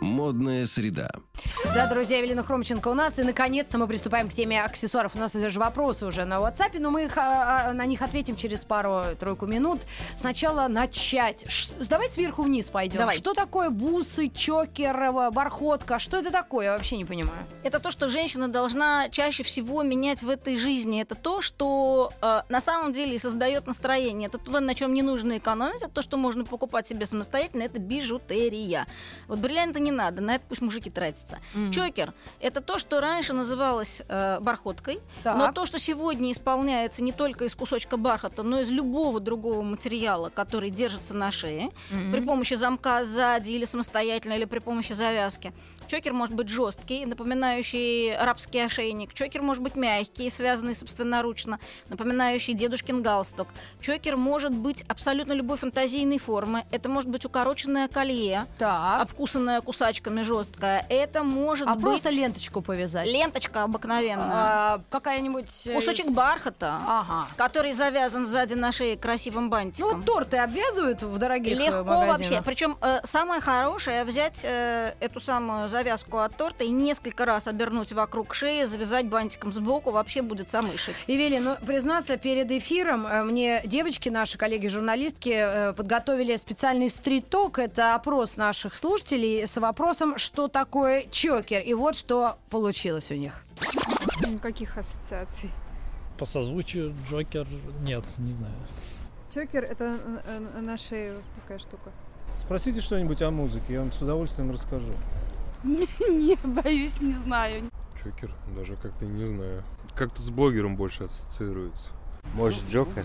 Модная 0.00 0.66
среда. 0.66 1.10
Да, 1.76 1.86
друзья, 1.86 2.20
Эвелина 2.20 2.42
Хромченко 2.42 2.88
у 2.88 2.94
нас. 2.94 3.18
И, 3.18 3.22
наконец-то, 3.22 3.76
мы 3.76 3.86
приступаем 3.86 4.30
к 4.30 4.32
теме 4.32 4.62
аксессуаров. 4.64 5.14
У 5.14 5.18
нас 5.18 5.32
даже 5.32 5.60
вопросы 5.60 6.06
уже 6.06 6.24
на 6.24 6.36
WhatsApp, 6.36 6.78
но 6.80 6.90
мы 6.90 7.04
их, 7.04 7.18
а, 7.18 7.66
а, 7.68 7.72
на 7.74 7.84
них 7.84 8.00
ответим 8.00 8.34
через 8.34 8.64
пару-тройку 8.64 9.44
минут. 9.44 9.82
Сначала 10.16 10.68
начать. 10.68 11.44
Ш- 11.50 11.74
давай 11.86 12.08
сверху 12.08 12.40
вниз 12.40 12.64
пойдем. 12.70 12.96
Давай. 12.96 13.18
Что 13.18 13.34
такое 13.34 13.68
бусы, 13.68 14.28
чокер, 14.30 14.98
э, 14.98 15.30
бархотка? 15.30 15.98
Что 15.98 16.16
это 16.16 16.30
такое? 16.30 16.64
Я 16.64 16.72
вообще 16.72 16.96
не 16.96 17.04
понимаю. 17.04 17.46
Это 17.62 17.78
то, 17.78 17.90
что 17.90 18.08
женщина 18.08 18.48
должна 18.48 19.10
чаще 19.10 19.42
всего 19.42 19.82
менять 19.82 20.22
в 20.22 20.30
этой 20.30 20.56
жизни. 20.56 21.02
Это 21.02 21.14
то, 21.14 21.42
что 21.42 22.10
э, 22.22 22.40
на 22.48 22.62
самом 22.62 22.94
деле 22.94 23.18
создает 23.18 23.66
настроение. 23.66 24.28
Это 24.28 24.38
то, 24.38 24.60
на 24.60 24.74
чем 24.74 24.94
не 24.94 25.02
нужно 25.02 25.36
экономить. 25.36 25.82
Это 25.82 25.90
то, 25.90 26.00
что 26.00 26.16
можно 26.16 26.46
покупать 26.46 26.88
себе 26.88 27.04
самостоятельно. 27.04 27.64
Это 27.64 27.78
бижутерия. 27.78 28.86
Вот 29.28 29.40
бриллианты 29.40 29.78
не 29.78 29.92
надо, 29.92 30.22
на 30.22 30.36
это 30.36 30.44
пусть 30.48 30.62
мужики 30.62 30.88
тратятся. 30.88 31.38
Мгм. 31.66 31.72
Чокер– 31.72 32.12
это 32.40 32.60
то, 32.60 32.78
что 32.78 33.00
раньше 33.00 33.32
называлось 33.32 34.02
э, 34.08 34.38
бархоткой, 34.40 35.00
Так. 35.22 35.36
но 35.36 35.52
то, 35.52 35.66
что 35.66 35.78
сегодня 35.78 36.32
исполняется 36.32 37.02
не 37.02 37.12
только 37.12 37.44
из 37.44 37.54
кусочка 37.54 37.96
бархата, 37.96 38.42
но 38.42 38.60
из 38.60 38.70
любого 38.70 39.20
другого 39.20 39.62
материала, 39.62 40.28
который 40.30 40.70
держится 40.70 41.14
на 41.14 41.30
шее, 41.30 41.70
Мгм. 41.90 42.12
при 42.12 42.20
помощи 42.20 42.54
замка 42.54 43.04
сзади 43.04 43.50
или 43.50 43.64
самостоятельно, 43.64 44.34
или 44.34 44.44
при 44.44 44.58
помощи 44.60 44.92
завязки. 44.92 45.52
Чокер 45.88 46.12
может 46.12 46.34
быть 46.34 46.48
жесткий, 46.48 47.06
напоминающий 47.06 48.14
арабский 48.16 48.58
ошейник. 48.60 49.14
Чокер 49.14 49.42
может 49.42 49.62
быть 49.62 49.76
мягкий, 49.76 50.28
связанный 50.30 50.74
собственноручно, 50.74 51.58
напоминающий 51.88 52.54
дедушкин 52.54 53.02
галстук. 53.02 53.48
Чокер 53.80 54.16
может 54.16 54.52
быть 54.52 54.84
абсолютно 54.88 55.32
любой 55.32 55.56
фантазийной 55.58 56.18
формы. 56.18 56.64
Это 56.70 56.88
может 56.88 57.08
быть 57.08 57.24
укороченное 57.24 57.86
колье, 57.88 58.46
Так. 58.58 59.02
обкусанное 59.02 59.60
кусачками 59.60 60.22
жесткое. 60.22 60.84
Это 60.88 61.22
может 61.22 61.68
А 61.68 61.74
быть 61.74 61.82
просто 61.82 62.10
ленточку 62.10 62.60
повязать? 62.62 63.06
ленточка 63.06 63.62
обыкновенная. 63.62 64.26
А, 64.32 64.80
какая-нибудь... 64.90 65.66
э, 65.66 65.74
Кусочек 65.74 66.10
бархата, 66.10 66.80
Ага. 66.86 67.28
который 67.36 67.72
завязан 67.72 68.26
сзади 68.26 68.54
на 68.54 68.72
шее 68.72 68.96
красивым 68.96 69.44
Ну, 69.44 69.50
бантиком. 69.50 69.96
вот 69.98 70.04
торты 70.06 70.38
обвязывают 70.38 71.02
в 71.02 71.18
дорогих 71.18 71.52
э, 71.52 71.56
Легко 71.64 71.84
магазинах? 71.84 72.18
вообще. 72.18 72.42
Причем 72.42 72.76
э, 72.80 73.00
самое 73.04 73.40
хорошее 73.40 74.04
взять 74.04 74.40
э, 74.42 74.94
эту 75.00 75.20
самую 75.20 75.68
завязку 75.76 76.18
от 76.18 76.34
торта 76.34 76.64
и 76.64 76.70
несколько 76.70 77.26
раз 77.26 77.46
обернуть 77.46 77.92
вокруг 77.92 78.32
шеи, 78.34 78.64
завязать 78.64 79.08
бантиком 79.08 79.52
сбоку, 79.52 79.90
вообще 79.90 80.22
будет 80.22 80.48
самый 80.48 80.78
шик. 80.78 80.94
Евели, 81.06 81.38
ну, 81.38 81.56
признаться, 81.66 82.16
перед 82.16 82.50
эфиром 82.50 83.06
э, 83.06 83.22
мне 83.24 83.60
девочки, 83.64 84.08
наши 84.08 84.38
коллеги-журналистки, 84.38 85.34
э, 85.34 85.72
подготовили 85.74 86.34
специальный 86.36 86.88
стрит-ток. 86.88 87.58
Это 87.58 87.94
опрос 87.94 88.36
наших 88.38 88.76
слушателей 88.76 89.46
с 89.46 89.56
вопросом, 89.58 90.16
что 90.16 90.48
такое 90.48 91.04
чокер. 91.10 91.60
И 91.60 91.74
вот 91.74 91.94
что 91.94 92.38
получилось 92.48 93.10
у 93.10 93.14
них. 93.14 93.44
Никаких 94.26 94.78
ассоциаций. 94.78 95.50
По 96.18 96.24
созвучию 96.24 96.94
Джокер 97.06 97.46
нет, 97.82 98.04
не 98.16 98.32
знаю. 98.32 98.54
Чокер 99.34 99.64
это 99.64 99.98
э, 100.24 100.60
на 100.60 100.78
шее 100.78 101.12
такая 101.42 101.58
штука. 101.58 101.90
Спросите 102.38 102.80
что-нибудь 102.80 103.20
о 103.20 103.30
музыке, 103.30 103.74
я 103.74 103.80
вам 103.80 103.92
с 103.92 104.00
удовольствием 104.00 104.50
расскажу. 104.50 104.92
Не, 106.08 106.36
боюсь, 106.44 107.00
не 107.00 107.12
знаю. 107.12 107.70
Чокер, 108.02 108.30
даже 108.56 108.76
как-то 108.76 109.04
не 109.04 109.26
знаю. 109.26 109.62
Как-то 109.94 110.22
с 110.22 110.30
блогером 110.30 110.76
больше 110.76 111.04
ассоциируется. 111.04 111.88
Может, 112.34 112.64
Джокер? 112.70 113.04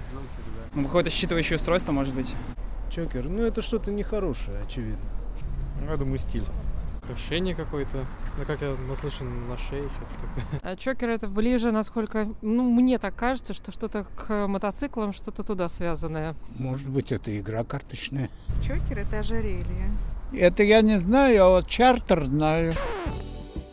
Ну, 0.74 0.86
какое-то 0.86 1.10
считывающее 1.10 1.56
устройство, 1.56 1.92
может 1.92 2.14
быть. 2.14 2.36
Чокер, 2.92 3.30
ну 3.30 3.44
это 3.44 3.62
что-то 3.62 3.92
нехорошее, 3.92 4.58
очевидно. 4.66 5.00
Я 5.90 5.96
думаю, 5.96 6.20
стиль. 6.20 6.44
Украшение 7.04 7.56
какое-то. 7.56 8.06
Ну, 8.38 8.46
как 8.46 8.62
я 8.62 8.76
наслышан 8.88 9.28
на 9.50 9.58
шее, 9.58 9.90
что-то 9.90 10.14
такое. 10.22 10.60
А 10.62 10.76
Чокер 10.76 11.10
это 11.10 11.28
ближе, 11.28 11.72
насколько, 11.72 12.30
ну, 12.42 12.70
мне 12.70 13.00
так 13.00 13.16
кажется, 13.16 13.54
что 13.54 13.72
что-то 13.72 14.04
к 14.04 14.48
мотоциклам, 14.48 15.14
что-то 15.14 15.44
туда 15.44 15.68
связанное. 15.68 16.36
Может 16.58 16.88
быть, 16.88 17.12
это 17.12 17.38
игра 17.38 17.64
карточная. 17.64 18.30
Чокер 18.66 19.00
это 19.00 19.20
ожерелье. 19.20 19.92
Это 20.34 20.64
я 20.64 20.82
не 20.82 20.98
знаю, 20.98 21.44
а 21.46 21.50
вот 21.50 21.68
чартер 21.68 22.26
знаю. 22.26 22.74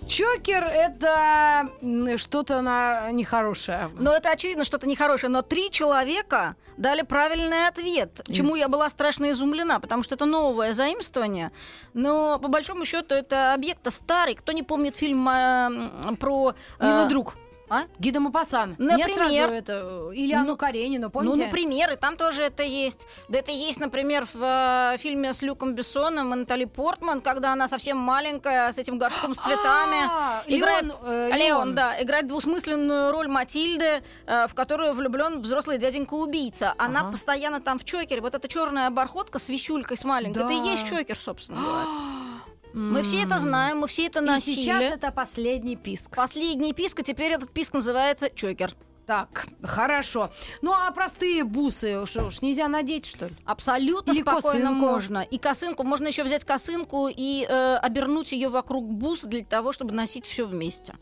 Чокер— 0.09 0.65
это 0.65 1.69
что-то 2.17 2.63
на 2.63 3.11
нехорошее. 3.13 3.91
Но 3.99 4.15
это 4.15 4.31
очевидно 4.31 4.65
что-то 4.65 4.89
нехорошее. 4.89 5.29
Но 5.31 5.43
три 5.43 5.71
человека 5.71 6.57
дали 6.79 7.03
правильный 7.03 7.67
ответ, 7.69 8.23
чему 8.33 8.55
Из- 8.57 8.61
я 8.61 8.69
была 8.69 8.89
страшно 8.89 9.31
изумлена, 9.31 9.81
потому 9.81 10.03
что 10.03 10.15
это 10.15 10.25
новое 10.25 10.73
заимствование. 10.73 11.53
Но 11.93 12.39
по 12.39 12.49
большому 12.49 12.87
счету 12.87 13.15
это 13.15 13.53
объект 13.53 13.87
старый. 13.93 14.35
Кто 14.35 14.53
не 14.53 14.63
помнит 14.63 14.97
фильм 14.97 15.29
э, 15.29 16.17
про... 16.19 16.55
э, 16.79 16.87
Милый 16.87 17.09
друг. 17.11 17.37
А? 17.71 17.83
Гида 17.99 18.21
Мапасан. 18.21 18.77
Мне 18.79 18.97
Например. 18.97 19.17
сразу 19.17 19.53
это... 19.53 20.11
Или 20.15 20.33
Анну 20.33 20.57
Каренину, 20.57 21.11
помните? 21.11 21.37
Ну, 21.39 21.45
например, 21.45 21.93
и 21.93 21.97
там 21.97 22.17
тоже 22.17 22.45
это 22.45 22.63
есть. 22.63 23.07
Да 23.29 23.39
это 23.39 23.51
есть, 23.51 23.79
например, 23.81 24.27
в 24.33 24.95
э, 24.95 24.99
фильме 24.99 25.33
с 25.35 25.43
Люком 25.43 25.75
Бессоном 25.75 26.33
и 26.33 26.37
Натали 26.37 26.65
Портман, 26.65 27.21
когда 27.21 27.53
она 27.53 27.69
совсем 27.69 27.99
маленькая, 27.99 28.73
с 28.73 28.79
этим 28.79 28.99
горшком 28.99 29.35
с 29.35 29.39
цветами. 29.39 29.99
А, 30.11 30.43
играет, 30.47 30.85
Леон, 30.85 30.97
э, 31.05 31.29
Леон, 31.31 31.39
Леон. 31.39 31.75
да, 31.75 32.03
играет 32.03 32.27
двусмысленную 32.27 33.13
роль 33.13 33.29
Матильды, 33.29 34.03
э, 34.27 34.47
в 34.49 34.55
которую 34.55 34.95
влюблен 34.95 35.41
взрослый 35.41 35.79
дяденька-убийца. 35.79 36.75
Она 36.79 37.01
Ага. 37.01 37.13
постоянно 37.13 37.61
там 37.61 37.79
в 37.79 37.85
чокере. 37.85 38.21
Вот 38.21 38.35
эта 38.35 38.49
черная 38.49 38.91
бархотка 38.91 39.39
с 39.39 39.49
висюлькой, 39.49 39.97
с 39.97 40.05
маленькой. 40.05 40.43
Это 40.43 40.53
и 40.53 40.59
Да. 40.59 40.65
есть 40.65 40.89
чокер, 40.89 41.17
собственно 41.19 41.61
говоря. 41.61 41.85
Мы 42.73 43.03
все 43.03 43.23
это 43.23 43.39
знаем, 43.39 43.79
мы 43.79 43.87
все 43.89 44.07
это 44.07 44.21
И 44.21 44.23
носили. 44.23 44.55
сейчас 44.61 44.85
это 44.85 45.11
последний 45.13 45.77
писк. 45.77 46.15
Последний 46.15 46.73
писк, 46.73 47.01
а 47.01 47.03
теперь 47.03 47.33
этот 47.33 47.51
писк 47.53 47.75
называется 47.75 48.31
чокер. 48.31 48.75
Так, 49.07 49.47
хорошо. 49.63 50.31
Ну, 50.61 50.73
а 50.73 50.91
простые 50.91 51.43
бусы 51.43 52.05
что 52.05 52.25
уж 52.27 52.43
нельзя 52.43 52.69
надеть, 52.69 53.07
что 53.07 53.29
ли? 53.29 53.37
Абсолютно 53.47 54.11
Или 54.11 54.21
спокойно 54.21 54.65
косынку. 54.67 54.87
можно. 54.87 55.19
И 55.23 55.39
косынку 55.39 55.83
можно 55.83 56.09
еще 56.09 56.25
взять 56.25 56.45
косынку 56.45 57.09
и 57.09 57.47
э, 57.49 57.77
обернуть 57.77 58.33
ее 58.33 58.51
вокруг 58.51 58.85
бус 58.91 59.23
для 59.25 59.43
того, 59.45 59.73
чтобы 59.73 59.95
носить 59.95 60.27
все 60.27 60.47
вместе. 60.47 60.95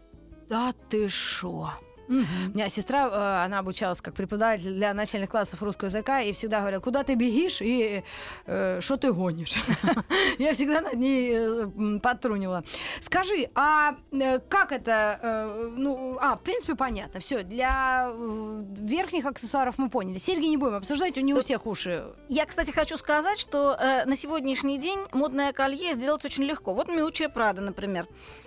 Да 0.49 0.73
ты 0.88 1.08
шо? 1.08 1.73
У 2.08 2.12
меня 2.54 2.68
сестра, 2.68 3.08
э, 3.08 3.44
она 3.44 3.58
обучалась 3.58 4.00
как 4.00 4.14
преподаватель 4.14 4.72
для 4.72 4.94
начальных 4.94 5.30
классов 5.30 5.62
русского 5.62 5.88
языка 5.88 6.20
и 6.20 6.32
всегда 6.32 6.60
говорила, 6.60 6.80
куда 6.80 7.02
ты 7.02 7.14
бегишь 7.14 7.60
и 7.60 8.04
э, 8.46 8.80
что 8.80 8.96
ты 8.96 9.12
гонишь. 9.12 9.54
Я 10.38 10.54
всегда 10.54 10.80
над 10.80 10.94
ней 10.94 11.32
э, 11.32 11.62
м, 11.62 12.00
подтрунивала. 12.00 12.64
Скажи, 13.00 13.50
а 13.54 13.96
э, 14.12 14.38
как 14.48 14.72
это, 14.72 15.18
э, 15.22 15.72
ну, 15.76 16.18
а, 16.20 16.36
в 16.36 16.42
принципе, 16.42 16.75
понятно, 16.75 17.20
все, 17.20 17.42
для 17.42 18.10
э, 18.12 18.64
верхних 18.78 19.25
аксессуаров 19.26 19.78
мы 19.78 19.90
поняли. 19.90 20.18
Серьги 20.18 20.46
не 20.46 20.56
будем 20.56 20.75
обсуждать, 20.75 21.16
не 21.16 21.34
у 21.34 21.40
всех 21.40 21.66
уши. 21.66 22.04
Я, 22.28 22.46
кстати, 22.46 22.70
хочу 22.70 22.96
сказать, 22.96 23.38
что 23.38 23.76
э, 23.78 24.04
на 24.04 24.16
сегодняшний 24.16 24.78
день 24.78 25.00
модное 25.12 25.52
колье 25.52 25.94
сделать 25.94 26.25
очень 26.25 26.44
легко. 26.44 26.75
Вот 26.75 26.88
Миучия 26.88 27.28
Прада, 27.28 27.60
например. 27.60 28.06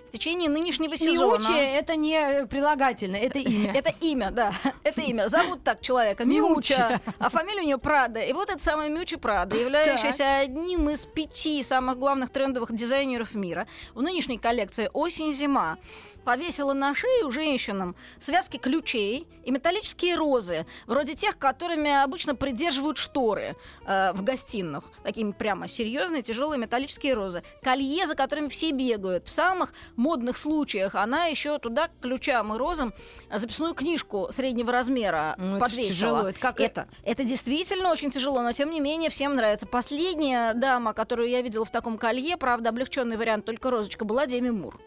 В 0.09 0.11
течение 0.11 0.49
нынешнего 0.49 0.97
сезона... 0.97 1.37
Миучи 1.37 1.53
это 1.53 1.95
не 1.95 2.15
э, 2.15 2.47
прилагательное, 2.47 3.19
это 3.19 3.37
имя. 3.39 3.71
Это 3.73 3.93
имя, 4.01 4.31
да. 4.31 4.53
Это 4.83 5.01
имя. 5.01 5.27
Зовут 5.27 5.63
так 5.63 5.81
человека. 5.81 6.25
Миуча. 6.25 6.99
А 7.19 7.29
фамилия 7.29 7.61
у 7.61 7.65
нее 7.65 7.77
Прада. 7.77 8.19
И 8.19 8.33
вот 8.33 8.49
это 8.49 8.61
самая 8.61 8.89
Миуча 8.89 9.19
Прада, 9.19 9.55
являющаяся 9.55 10.39
одним 10.39 10.89
из 10.89 11.05
пяти 11.05 11.61
самых 11.61 11.99
главных 11.99 12.31
трендовых 12.31 12.73
дизайнеров 12.73 13.35
мира. 13.35 13.67
В 13.93 14.01
нынешней 14.01 14.39
коллекции 14.39 14.89
«Осень-зима» 14.93 15.77
повесила 16.23 16.73
на 16.73 16.93
шею 16.93 17.31
женщинам 17.31 17.95
связки 18.19 18.57
ключей 18.57 19.27
и 19.43 19.51
металлические 19.51 20.15
розы, 20.15 20.65
вроде 20.87 21.15
тех, 21.15 21.37
которыми 21.37 21.89
обычно 22.03 22.35
придерживают 22.35 22.97
шторы 22.97 23.55
э, 23.85 24.11
в 24.13 24.23
гостиных. 24.23 24.91
Такими 25.03 25.31
прямо 25.31 25.67
серьезные, 25.67 26.21
тяжелые 26.21 26.59
металлические 26.59 27.13
розы. 27.13 27.43
Колье, 27.63 28.05
за 28.05 28.15
которыми 28.15 28.47
все 28.49 28.71
бегают. 28.71 29.25
В 29.27 29.31
самых 29.31 29.73
модных 29.95 30.37
случаях 30.37 30.95
она 30.95 31.25
еще 31.25 31.57
туда 31.59 31.87
к 31.87 31.91
ключам 32.01 32.53
и 32.53 32.57
розам 32.57 32.93
записную 33.33 33.73
книжку 33.73 34.27
среднего 34.31 34.71
размера 34.71 35.35
Ну, 35.37 35.51
это 35.55 35.59
подвесила. 35.59 35.89
тяжело. 35.89 36.27
Это 36.29 36.39
как- 36.39 36.59
это, 36.59 36.87
это 37.03 37.23
действительно 37.23 37.91
очень 37.91 38.11
тяжело, 38.11 38.41
но 38.41 38.51
тем 38.51 38.69
не 38.69 38.79
менее 38.79 39.09
всем 39.09 39.35
нравится. 39.35 39.65
Последняя 39.65 40.53
дама, 40.53 40.93
которую 40.93 41.29
я 41.29 41.41
видела 41.41 41.65
в 41.65 41.71
таком 41.71 41.97
колье, 41.97 42.37
правда, 42.37 42.69
облегченный 42.69 43.17
вариант, 43.17 43.45
только 43.45 43.71
розочка, 43.71 44.05
была 44.05 44.27
Деми 44.27 44.49
Мур. 44.49 44.79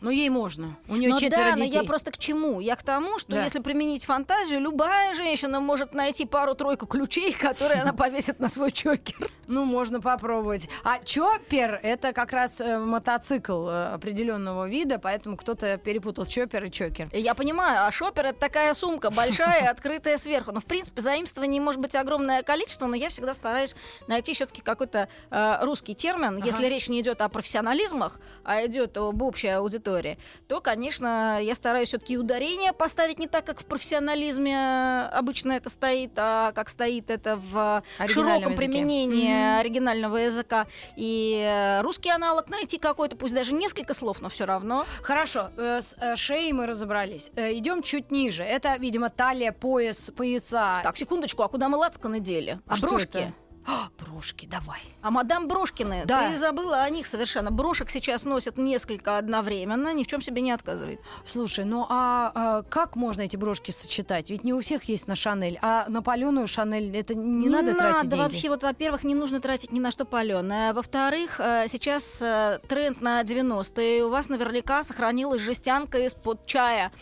Ну, 0.00 0.10
ей 0.10 0.28
можно. 0.28 0.55
У 0.88 0.96
нее 0.96 1.10
Ну 1.10 1.20
четверо 1.20 1.50
да, 1.50 1.56
но 1.56 1.64
детей. 1.64 1.78
я 1.78 1.84
просто 1.84 2.10
к 2.10 2.18
чему? 2.18 2.60
Я 2.60 2.76
к 2.76 2.82
тому, 2.82 3.18
что 3.18 3.32
Да. 3.32 3.42
если 3.44 3.60
применить 3.60 4.04
фантазию, 4.04 4.60
любая 4.60 5.14
женщина 5.14 5.60
может 5.60 5.94
найти 5.94 6.26
пару-тройку 6.26 6.86
ключей, 6.86 7.32
которые 7.40 7.82
она 7.82 7.92
повесит 7.92 8.40
на 8.40 8.48
свой 8.48 8.72
чокер. 8.72 9.30
Ну, 9.46 9.64
можно 9.64 10.00
попробовать. 10.00 10.68
А 10.84 10.98
чоппер— 11.04 11.78
это 11.82 12.12
как 12.12 12.32
раз 12.32 12.60
э, 12.60 12.78
мотоцикл 12.78 13.68
э, 13.68 13.86
определенного 13.94 14.68
вида, 14.68 14.98
поэтому 14.98 15.36
кто-то 15.36 15.76
перепутал 15.78 16.26
чоппер 16.26 16.64
и 16.64 16.70
чокер. 16.70 17.08
Я 17.12 17.34
понимаю, 17.34 17.86
а 17.86 17.90
шопер 17.92 18.26
это 18.26 18.38
такая 18.40 18.74
сумка 18.74 19.10
большая, 19.10 19.70
открытая 19.70 20.18
сверху. 20.18 20.52
Ну, 20.52 20.60
в 20.60 20.64
принципе, 20.64 21.00
заимствований 21.00 21.60
может 21.60 21.80
быть 21.80 21.94
огромное 21.94 22.42
количество, 22.42 22.86
но 22.86 22.96
я 22.96 23.08
всегда 23.08 23.34
стараюсь 23.34 23.76
найти 24.08 24.34
все-таки 24.34 24.62
какой-то 24.62 25.08
э, 25.30 25.58
русский 25.64 25.94
термин. 25.94 26.36
Ага. 26.38 26.46
Если 26.46 26.66
речь 26.66 26.88
не 26.88 27.00
идет 27.00 27.20
о 27.20 27.28
профессионализмах, 27.28 28.18
а 28.44 28.64
идет 28.66 28.96
об 28.96 29.22
общей 29.22 29.48
аудитории, 29.48 30.18
то, 30.48 30.60
конечно, 30.60 31.40
я 31.42 31.54
стараюсь 31.54 31.88
все-таки 31.88 32.16
ударение 32.18 32.72
поставить 32.72 33.18
не 33.18 33.26
так, 33.26 33.44
как 33.44 33.60
в 33.60 33.64
профессионализме 33.64 34.54
э, 34.54 35.08
обычно 35.12 35.52
это 35.52 35.68
стоит, 35.70 36.12
а 36.16 36.52
как 36.52 36.68
стоит 36.68 37.10
это 37.10 37.36
в 37.36 37.82
широком 38.06 38.36
языке. 38.52 38.56
применении 38.56 39.28
Мгм. 39.32 39.58
оригинального 39.60 40.16
языка. 40.16 40.66
И 40.96 41.42
э, 41.46 41.80
русский 41.82 42.10
аналог 42.10 42.48
найти 42.48 42.78
какой-то, 42.78 43.16
пусть 43.16 43.34
даже 43.34 43.52
несколько 43.52 43.94
слов, 43.94 44.20
но 44.20 44.28
все 44.28 44.44
равно. 44.46 44.86
Хорошо, 45.02 45.50
э, 45.56 45.80
с 45.82 45.96
шеей 46.16 46.52
мы 46.52 46.66
разобрались. 46.66 47.30
Идем 47.36 47.82
чуть 47.82 48.10
ниже. 48.10 48.42
Это, 48.42 48.76
видимо, 48.78 49.10
талия, 49.10 49.52
пояс, 49.52 50.10
пояса. 50.16 50.80
Так, 50.82 50.96
секундочку, 50.96 51.42
а 51.42 51.48
куда 51.48 51.68
мы 51.68 51.78
лацканы 51.78 52.20
дели? 52.20 52.60
А 52.66 52.76
Что 52.76 52.88
брошки? 52.88 53.18
это? 53.18 53.32
А, 53.66 53.88
брошки. 53.98 54.46
давай. 54.46 54.80
А 55.02 55.10
мадам 55.10 55.48
Брошкины, 55.48 56.04
Да. 56.06 56.30
ты 56.30 56.36
забыла 56.38 56.82
о 56.82 56.90
них 56.90 57.06
совершенно. 57.06 57.50
Брошек 57.50 57.90
сейчас 57.90 58.24
носят 58.24 58.56
несколько 58.58 59.18
одновременно, 59.18 59.92
ни 59.92 60.04
в 60.04 60.06
чем 60.06 60.22
себе 60.22 60.40
не 60.40 60.52
отказывает. 60.52 61.00
Слушай, 61.26 61.64
ну 61.64 61.84
а, 61.88 62.32
а 62.34 62.62
как 62.62 62.94
можно 62.96 63.22
эти 63.22 63.36
брошки 63.36 63.72
сочетать? 63.72 64.30
Ведь 64.30 64.44
не 64.44 64.52
у 64.54 64.60
всех 64.60 64.84
есть 64.84 65.08
на 65.08 65.16
Шанель, 65.16 65.58
а 65.62 65.86
на 65.88 66.00
паленую 66.02 66.46
Шанель 66.46 66.96
это 66.96 67.14
не, 67.14 67.48
надо 67.48 67.74
тратить 67.74 68.08
деньги. 68.08 68.22
вообще. 68.22 68.48
Вот, 68.50 68.62
во-первых, 68.62 69.04
не 69.04 69.14
нужно 69.14 69.40
тратить 69.40 69.72
ни 69.72 69.80
на 69.80 69.90
что 69.90 70.04
паленое. 70.04 70.72
Во-вторых, 70.72 71.40
э, 71.40 71.66
сейчас 71.68 72.22
э, 72.22 72.60
тренд 72.68 73.00
на 73.00 73.22
90-е. 73.22 74.04
У 74.04 74.10
вас 74.10 74.28
наверняка 74.28 74.82
сохранилась 74.84 75.42
жестянка 75.42 75.98
из-под 76.06 76.46
чая 76.46 76.92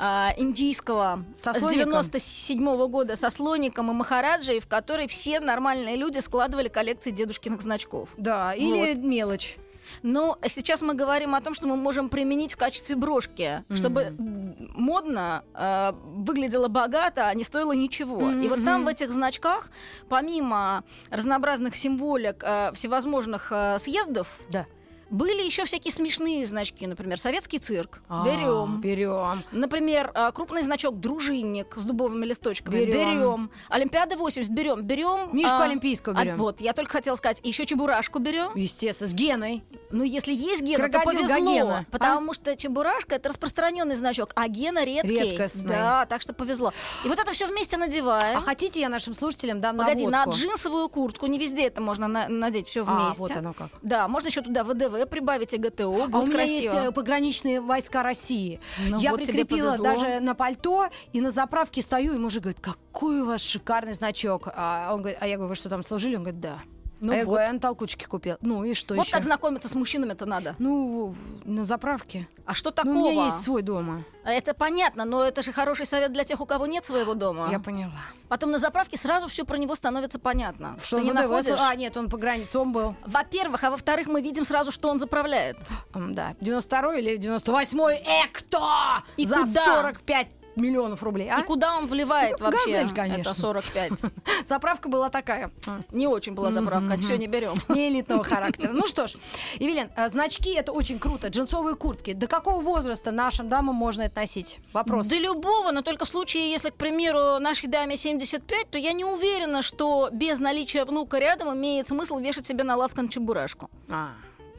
э, 0.00 0.28
индийского 0.36 1.24
Со 1.38 1.52
с 1.54 1.58
слоником? 1.58 1.90
97 1.90 2.86
года 2.88 3.16
со 3.16 3.30
слоником 3.30 3.90
и 3.90 3.94
махараджей, 3.94 4.58
в 4.60 4.66
которой 4.66 5.06
все 5.06 5.38
нормальные 5.40 5.96
люди 5.96 6.18
складывали 6.18 6.68
коллекции 6.68 7.10
дедушкиных 7.10 7.62
значков. 7.62 8.08
Да, 8.16 8.54
или 8.54 8.94
мелочь. 8.94 9.56
Ну, 10.02 10.36
а 10.40 10.48
сейчас 10.48 10.82
мы 10.82 10.94
говорим 10.94 11.34
о 11.34 11.40
том, 11.40 11.52
что 11.52 11.66
мы 11.66 11.76
можем 11.76 12.08
применить 12.10 12.52
в 12.54 12.56
качестве 12.56 12.94
брошки, 12.94 13.64
чтобы 13.74 14.02
м, 14.02 14.54
модно 14.74 15.42
э, 15.52 15.92
выглядело 16.04 16.68
богато, 16.68 17.26
а 17.26 17.34
не 17.34 17.42
стоило 17.42 17.72
ничего. 17.72 18.30
И 18.30 18.46
вот 18.48 18.64
там 18.64 18.84
в 18.84 18.88
этих 18.88 19.10
значках, 19.10 19.70
помимо 20.08 20.84
разнообразных 21.10 21.74
символик 21.74 22.42
э, 22.44 22.70
всевозможных 22.72 23.48
э, 23.50 23.78
съездов, 23.80 24.38
Да. 24.48 24.66
Были 25.10 25.42
еще 25.44 25.64
всякие 25.64 25.92
смешные 25.92 26.46
значки, 26.46 26.86
например, 26.86 27.18
советский 27.18 27.58
цирк. 27.58 28.00
А, 28.08 28.24
берем. 28.24 28.80
Берем. 28.80 29.42
Например, 29.52 30.10
э, 30.14 30.30
крупный 30.32 30.62
значок 30.62 31.00
дружинник 31.00 31.74
с 31.76 31.84
дубовыми 31.84 32.24
листочками. 32.24 32.74
Берем. 32.76 33.18
Берем. 33.18 33.50
Олимпиада 33.68 34.16
80 34.16 34.50
берем. 34.52 34.82
Берем. 34.82 35.30
Мишку 35.32 35.56
а, 35.56 35.64
Олимпийского 35.64 36.18
а, 36.18 36.24
берем. 36.24 36.36
вот, 36.36 36.60
я 36.60 36.72
только 36.72 36.92
хотела 36.92 37.16
сказать, 37.16 37.40
еще 37.42 37.66
чебурашку 37.66 38.18
берем. 38.18 38.52
Естественно, 38.54 39.08
с 39.10 39.14
Геной. 39.14 39.64
Ну, 39.90 40.04
если 40.04 40.32
есть 40.32 40.62
гена, 40.62 40.88
то 40.88 40.90
Крокодил 41.00 41.22
повезло. 41.26 41.44
Гогена, 41.44 41.78
а? 41.78 41.86
Потому 41.90 42.32
что 42.32 42.56
чебурашка 42.56 43.16
это 43.16 43.28
распространенный 43.30 43.96
значок, 43.96 44.30
а 44.36 44.46
гена 44.46 44.84
редкий. 44.84 45.30
Редкостный. 45.30 45.66
Да, 45.68 46.06
так 46.06 46.22
что 46.22 46.32
повезло. 46.32 46.72
И 47.04 47.08
вот 47.08 47.18
это 47.18 47.32
все 47.32 47.46
вместе 47.46 47.76
надеваем. 47.76 48.38
А 48.38 48.40
хотите, 48.40 48.80
я 48.80 48.88
нашим 48.88 49.14
слушателям 49.14 49.60
дам 49.60 49.76
Погоди, 49.76 50.04
на 50.04 50.10
наводку? 50.24 50.38
джинсовую 50.40 50.88
куртку, 50.88 51.26
не 51.26 51.38
везде 51.38 51.66
это 51.66 51.80
можно 51.80 52.06
на- 52.06 52.28
надеть 52.28 52.68
все 52.68 52.84
А, 52.86 53.04
вместе. 53.04 53.20
вот 53.20 53.30
оно 53.32 53.52
как. 53.52 53.68
Да, 53.82 54.06
можно 54.06 54.28
еще 54.28 54.42
туда 54.42 54.62
ВДВ 54.62 54.94
прибавить 55.06 55.54
и 55.54 55.58
ГТО, 55.58 56.08
А 56.12 56.18
у 56.18 56.26
меня 56.26 56.36
красиво. 56.36 56.62
есть 56.62 56.74
э, 56.74 56.92
пограничные 56.92 57.60
войска 57.60 58.02
России. 58.02 58.60
Ну 58.88 58.98
я 58.98 59.10
вот 59.10 59.24
прикрепила 59.24 59.76
даже 59.78 60.20
на 60.20 60.34
пальто, 60.34 60.88
и 61.12 61.20
на 61.20 61.30
заправке 61.30 61.82
стою, 61.82 62.14
и 62.14 62.18
мужик 62.18 62.42
говорит, 62.42 62.60
какой 62.60 63.20
у 63.20 63.26
вас 63.26 63.40
шикарный 63.40 63.94
значок. 63.94 64.48
А, 64.54 64.90
он 64.92 65.00
говорит, 65.00 65.18
а 65.20 65.26
я 65.26 65.36
говорю, 65.36 65.50
вы 65.50 65.54
что 65.54 65.68
там 65.68 65.82
служили? 65.82 66.16
Он 66.16 66.22
говорит, 66.22 66.40
да. 66.40 66.60
Ну 67.00 67.12
а 67.12 67.16
я 67.16 67.22
вот. 67.24 67.30
говорю, 67.30 67.46
я 67.46 67.52
на 67.54 67.58
толкучке 67.60 68.06
купил. 68.06 68.36
Ну 68.42 68.62
и 68.64 68.74
что 68.74 68.94
Вот 68.94 69.04
еще? 69.06 69.12
так 69.12 69.24
знакомиться 69.24 69.68
с 69.68 69.74
мужчинами-то 69.74 70.26
надо. 70.26 70.54
Ну, 70.58 71.14
на 71.44 71.64
заправке. 71.64 72.28
А 72.44 72.54
что 72.54 72.70
Ну, 72.70 72.74
такого? 72.74 72.92
у 72.92 73.10
меня 73.10 73.24
есть 73.24 73.42
свой 73.42 73.62
дома. 73.62 74.04
А 74.24 74.32
Это 74.32 74.52
понятно, 74.54 75.04
но 75.04 75.24
это 75.24 75.40
же 75.42 75.52
хороший 75.52 75.86
совет 75.86 76.12
для 76.12 76.24
тех, 76.24 76.40
у 76.40 76.46
кого 76.46 76.66
нет 76.66 76.84
своего 76.84 77.14
дома. 77.14 77.48
Я 77.50 77.58
поняла. 77.58 77.92
Потом 78.28 78.50
на 78.50 78.58
заправке 78.58 78.96
сразу 78.98 79.28
все 79.28 79.44
про 79.44 79.56
него 79.56 79.74
становится 79.74 80.18
понятно. 80.18 80.76
Что 80.82 81.00
не 81.00 81.10
он 81.10 81.16
ВДВ? 81.16 81.22
находишь? 81.30 81.58
А, 81.58 81.74
нет, 81.74 81.96
он 81.96 82.10
по 82.10 82.18
границам 82.18 82.72
был. 82.72 82.94
Во-первых, 83.06 83.64
а 83.64 83.70
во-вторых, 83.70 84.06
мы 84.06 84.20
видим 84.20 84.44
сразу, 84.44 84.70
что 84.70 84.88
он 84.90 84.98
заправляет. 84.98 85.56
Да, 85.94 86.34
92 86.40 86.96
или 86.96 87.16
98 87.16 87.78
Экто! 88.24 89.02
И 89.16 89.26
За 89.26 89.36
куда? 89.36 89.64
45 89.64 90.28
миллионов 90.60 91.02
рублей, 91.02 91.28
а? 91.30 91.40
И 91.40 91.42
куда 91.42 91.76
он 91.76 91.86
вливает 91.86 92.38
В 92.38 92.42
вообще? 92.42 92.72
«Газель», 92.72 92.94
конечно. 92.94 93.30
Это 93.30 93.34
45. 93.40 93.92
Заправка 94.46 94.88
была 94.88 95.10
такая. 95.10 95.50
Не 95.90 96.06
очень 96.06 96.34
была 96.34 96.50
заправка, 96.50 96.96
все 96.98 97.16
не 97.16 97.26
берем. 97.26 97.54
Не 97.68 97.88
элитного 97.88 98.24
характера. 98.24 98.72
Ну 98.72 98.86
что 98.86 99.06
ж, 99.06 99.16
Евелин, 99.58 99.88
а, 99.96 100.08
значки 100.08 100.54
это 100.54 100.72
очень 100.72 100.98
круто. 100.98 101.28
Джинсовые 101.28 101.76
куртки. 101.76 102.12
До 102.12 102.26
какого 102.26 102.60
возраста 102.60 103.10
нашим 103.10 103.48
дамам 103.48 103.74
можно 103.74 104.02
это 104.02 104.20
носить? 104.20 104.60
Вопрос. 104.72 105.06
До 105.06 105.16
любого, 105.16 105.72
но 105.72 105.82
только 105.82 106.04
в 106.04 106.08
случае, 106.08 106.50
если, 106.50 106.70
к 106.70 106.74
примеру, 106.74 107.38
нашей 107.38 107.68
даме 107.68 107.96
75, 107.96 108.70
то 108.70 108.78
я 108.78 108.92
не 108.92 109.04
уверена, 109.04 109.62
что 109.62 110.08
без 110.12 110.38
наличия 110.38 110.84
внука 110.84 111.18
рядом 111.18 111.54
имеет 111.54 111.88
смысл 111.88 112.18
вешать 112.18 112.46
себе 112.46 112.64
на 112.64 112.76
лацкан 112.76 113.08
чебурашку. 113.08 113.70
А, 113.88 114.10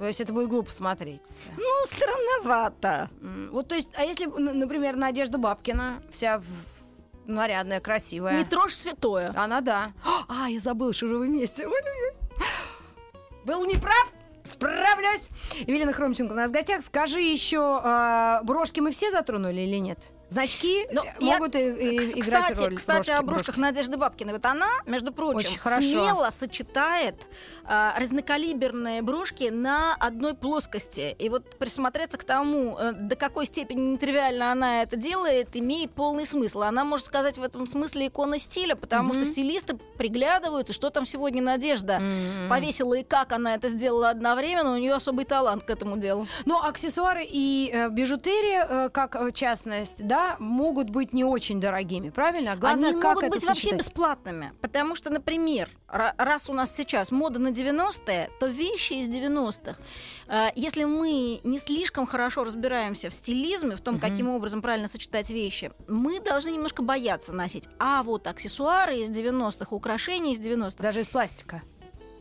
то 0.02 0.08
есть 0.08 0.20
это 0.20 0.34
будет 0.34 0.50
глупо 0.50 0.72
смотреть. 0.72 1.46
Ну, 1.58 1.86
странновато. 1.86 3.12
Вот, 3.52 3.68
то 3.68 3.76
есть, 3.76 3.90
а 3.94 4.04
если, 4.04 4.26
например, 4.26 4.96
Надежда 4.96 5.38
Бабкина, 5.38 6.02
вся 6.10 6.40
в- 6.40 7.30
нарядная, 7.30 7.80
красивая. 7.82 8.36
Не 8.36 8.44
трожь 8.44 8.74
святое. 8.74 9.32
Она 9.38 9.62
да. 9.62 9.94
А, 10.28 10.50
я 10.50 10.60
забыла, 10.60 10.92
что 10.92 11.08
же 11.08 11.18
вы 11.18 11.28
вместе. 11.28 11.68
Был 13.46 13.64
неправ? 13.68 14.12
Справлюсь. 14.44 15.30
Евелина 15.68 15.94
Хромченко 15.94 16.32
у 16.32 16.36
нас 16.36 16.50
в 16.50 16.54
гостях. 16.54 16.84
Скажи 16.84 17.22
еще, 17.22 17.60
а, 17.84 18.42
брошки 18.44 18.80
мы 18.80 18.90
все 18.90 19.12
затронули 19.12 19.62
или 19.62 19.76
нет? 19.78 20.14
Значки 20.32 20.88
Ну, 20.94 21.04
э, 21.04 21.08
я- 21.20 21.34
могут 21.34 21.56
и- 21.56 21.60
и- 21.60 22.20
играть 22.22 22.54
кстати, 22.54 22.60
роль. 22.62 22.76
Кстати, 22.78 23.08
брошки- 23.10 23.20
о 23.20 23.22
брошках 23.22 23.58
Надежды 23.58 23.98
Бабкиной. 23.98 24.32
Вот 24.34 24.46
она, 24.46 24.70
между 24.86 25.12
прочим, 25.12 25.40
Очень 25.40 25.58
хорошо. 25.60 25.82
смело 25.82 26.30
сочетает 26.32 27.16
а, 27.74 27.94
разнокалиберные 27.98 29.02
брошки 29.02 29.50
на 29.50 29.94
одной 29.96 30.34
плоскости. 30.34 31.16
И 31.20 31.30
вот 31.30 31.58
присмотреться 31.58 32.18
к 32.18 32.24
тому, 32.24 32.76
э, 32.78 32.92
до 32.94 33.16
какой 33.16 33.46
степени 33.46 33.92
нетривиально 33.94 34.52
она 34.52 34.82
это 34.84 34.96
делает, 34.96 35.50
имеет 35.56 35.92
полный 35.92 36.26
смысл. 36.26 36.64
Она, 36.64 36.84
может 36.84 37.06
сказать, 37.06 37.38
в 37.38 37.44
этом 37.44 37.66
смысле 37.68 38.08
икона 38.08 38.40
стиля, 38.40 38.76
потому 38.76 39.10
Мгм. 39.14 39.22
что 39.24 39.32
стилисты 39.32 39.76
приглядываются, 39.98 40.74
что 40.74 40.90
там 40.90 41.06
сегодня 41.06 41.42
Надежда 41.42 41.94
М-м. 42.02 42.50
повесила 42.50 42.96
и 42.96 43.04
как 43.04 43.32
она 43.32 43.54
это 43.56 43.70
сделала 43.70 44.10
одновременно. 44.10 44.74
У 44.74 44.78
нее 44.78 44.96
особый 44.96 45.26
талант 45.26 45.64
к 45.64 45.70
этому 45.70 45.98
делу. 45.98 46.28
Но 46.46 46.62
Ну, 46.62 46.68
аксессуары 46.68 47.24
и 47.26 47.70
э, 47.74 47.90
бижутерия, 47.90 48.68
э, 48.70 48.90
как 48.90 49.16
э, 49.16 49.32
частность, 49.32 50.06
да, 50.06 50.21
могут 50.40 50.90
быть 50.90 51.14
не 51.14 51.24
очень 51.24 51.60
дорогими, 51.60 52.10
правильно? 52.10 52.56
Главное, 52.56 52.90
Они 52.92 53.02
как 53.02 53.16
могут 53.16 53.24
это 53.26 53.34
быть 53.36 53.44
вообще 53.46 53.62
сочетать. 53.70 53.80
бесплатными. 53.80 54.54
Потому 54.62 54.96
что, 54.96 55.10
например, 55.10 55.70
ра- 55.88 56.14
раз 56.18 56.50
у 56.50 56.54
нас 56.54 56.76
сейчас 56.76 57.12
мода 57.12 57.40
на 57.40 57.50
90-е, 57.52 58.30
то 58.40 58.48
вещи 58.48 58.94
из 58.94 59.10
90-х, 59.10 59.82
э, 60.28 60.50
если 60.56 60.84
мы 60.86 61.42
не 61.44 61.60
слишком 61.60 62.06
хорошо 62.06 62.44
разбираемся 62.44 63.10
в 63.10 63.14
стилизме, 63.14 63.76
в 63.76 63.82
том, 63.82 63.96
Мгм. 63.96 64.02
каким 64.02 64.30
образом 64.30 64.62
правильно 64.62 64.88
сочетать 64.88 65.30
вещи, 65.30 65.72
мы 65.88 66.20
должны 66.20 66.50
немножко 66.52 66.82
бояться 66.84 67.34
носить. 67.34 67.68
А 67.80 68.04
вот 68.04 68.28
аксессуары 68.28 68.98
из 68.98 69.10
90-х, 69.10 69.76
украшения 69.76 70.34
из 70.34 70.40
90-х, 70.40 70.82
Даже 70.84 71.02
из 71.02 71.08
пластика. 71.08 71.62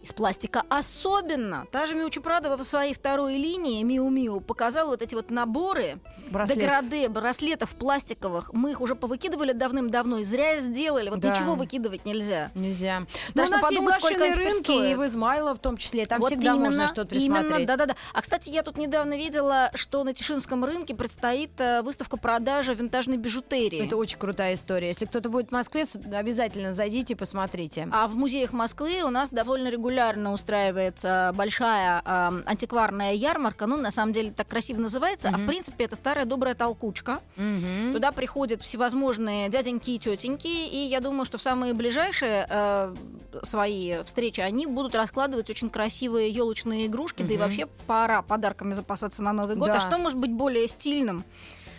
Из 0.02 0.12
пластика 0.12 0.62
особенно. 0.68 1.66
Та 1.70 1.86
же 1.86 1.94
Миучи 1.94 2.20
Прадова 2.20 2.56
в 2.56 2.64
своей 2.64 2.94
второй 2.94 3.36
линии 3.36 3.82
Миу-Миу 3.82 4.40
показала 4.40 4.88
вот 4.90 5.02
эти 5.02 5.14
вот 5.14 5.30
наборы 5.30 5.98
Браслет. 6.30 6.58
деграде, 6.58 7.08
браслетов 7.08 7.70
пластиковых. 7.74 8.52
Мы 8.52 8.70
их 8.72 8.80
уже 8.80 8.94
повыкидывали 8.94 9.52
давным-давно 9.52 10.18
и 10.18 10.24
зря 10.24 10.60
сделали. 10.60 11.10
Вот 11.10 11.20
Да. 11.20 11.30
ничего 11.30 11.54
выкидывать 11.54 12.04
нельзя. 12.04 12.50
Нельзя. 12.54 13.00
Но 13.34 13.44
Страшно 13.44 13.58
у 13.58 13.60
нас 13.60 13.70
есть 13.70 13.74
подумать, 13.80 13.94
сколько 13.96 14.24
они 14.24 14.32
теперь 14.34 14.46
рынки, 14.52 14.92
и 14.92 14.94
в 14.94 15.06
Измайлово 15.06 15.54
в 15.54 15.58
том 15.58 15.76
числе. 15.76 16.06
Там 16.06 16.20
Вот 16.20 16.28
всегда 16.30 16.54
можно 16.56 16.66
именно, 16.74 16.88
что-то 16.88 17.14
Именно, 17.14 17.40
присмотреть. 17.40 17.66
да-да-да. 17.66 17.96
А, 18.14 18.22
кстати, 18.22 18.48
я 18.48 18.62
тут 18.62 18.78
недавно 18.78 19.16
видела, 19.16 19.70
что 19.74 20.02
на 20.04 20.14
Тишинском 20.14 20.64
рынке 20.64 20.94
предстоит 20.94 21.50
э, 21.60 21.82
выставка 21.82 22.16
продажи 22.16 22.74
винтажной 22.74 23.16
бижутерии. 23.16 23.84
Это 23.84 23.96
очень 23.96 24.18
крутая 24.18 24.54
история. 24.54 24.88
Если 24.88 25.04
кто-то 25.04 25.28
будет 25.28 25.48
в 25.48 25.52
Москве, 25.52 25.84
обязательно 26.14 26.72
зайдите 26.72 27.12
и 27.14 27.16
посмотрите. 27.16 27.88
А 27.92 28.06
в 28.08 28.14
музеях 28.14 28.52
Москвы 28.52 29.02
у 29.02 29.10
нас 29.10 29.30
довольно 29.30 29.68
регулярно 29.68 29.89
устраивается 30.32 31.32
большая 31.34 32.02
э, 32.04 32.42
антикварная 32.46 33.14
ярмарка. 33.14 33.66
Ну, 33.66 33.76
на 33.76 33.90
самом 33.90 34.12
деле, 34.12 34.30
так 34.30 34.48
красиво 34.48 34.80
называется. 34.80 35.30
А 35.32 35.36
в 35.36 35.46
принципе, 35.46 35.84
это 35.84 35.96
старая 35.96 36.24
добрая 36.24 36.54
толкучка. 36.54 37.20
Мгм. 37.36 37.92
Туда 37.92 38.12
приходят 38.12 38.62
всевозможные 38.62 39.48
дяденьки 39.48 39.90
и 39.90 39.98
тетеньки, 39.98 40.46
и 40.46 40.86
я 40.86 41.00
думаю, 41.00 41.24
что 41.24 41.38
в 41.38 41.42
самые 41.42 41.74
ближайшие 41.74 42.46
э, 42.48 42.94
свои 43.42 44.02
встречи 44.04 44.40
они 44.40 44.66
будут 44.66 44.94
раскладывать 44.94 45.50
очень 45.50 45.70
красивые 45.70 46.30
елочные 46.30 46.86
игрушки, 46.86 47.22
да 47.22 47.34
и 47.34 47.36
вообще 47.36 47.66
пора 47.86 48.22
подарками 48.22 48.72
запасаться 48.72 49.22
на 49.22 49.32
Новый 49.32 49.56
год. 49.56 49.68
Да. 49.68 49.76
А 49.76 49.80
что 49.80 49.98
может 49.98 50.18
быть 50.18 50.32
более 50.32 50.68
стильным? 50.68 51.24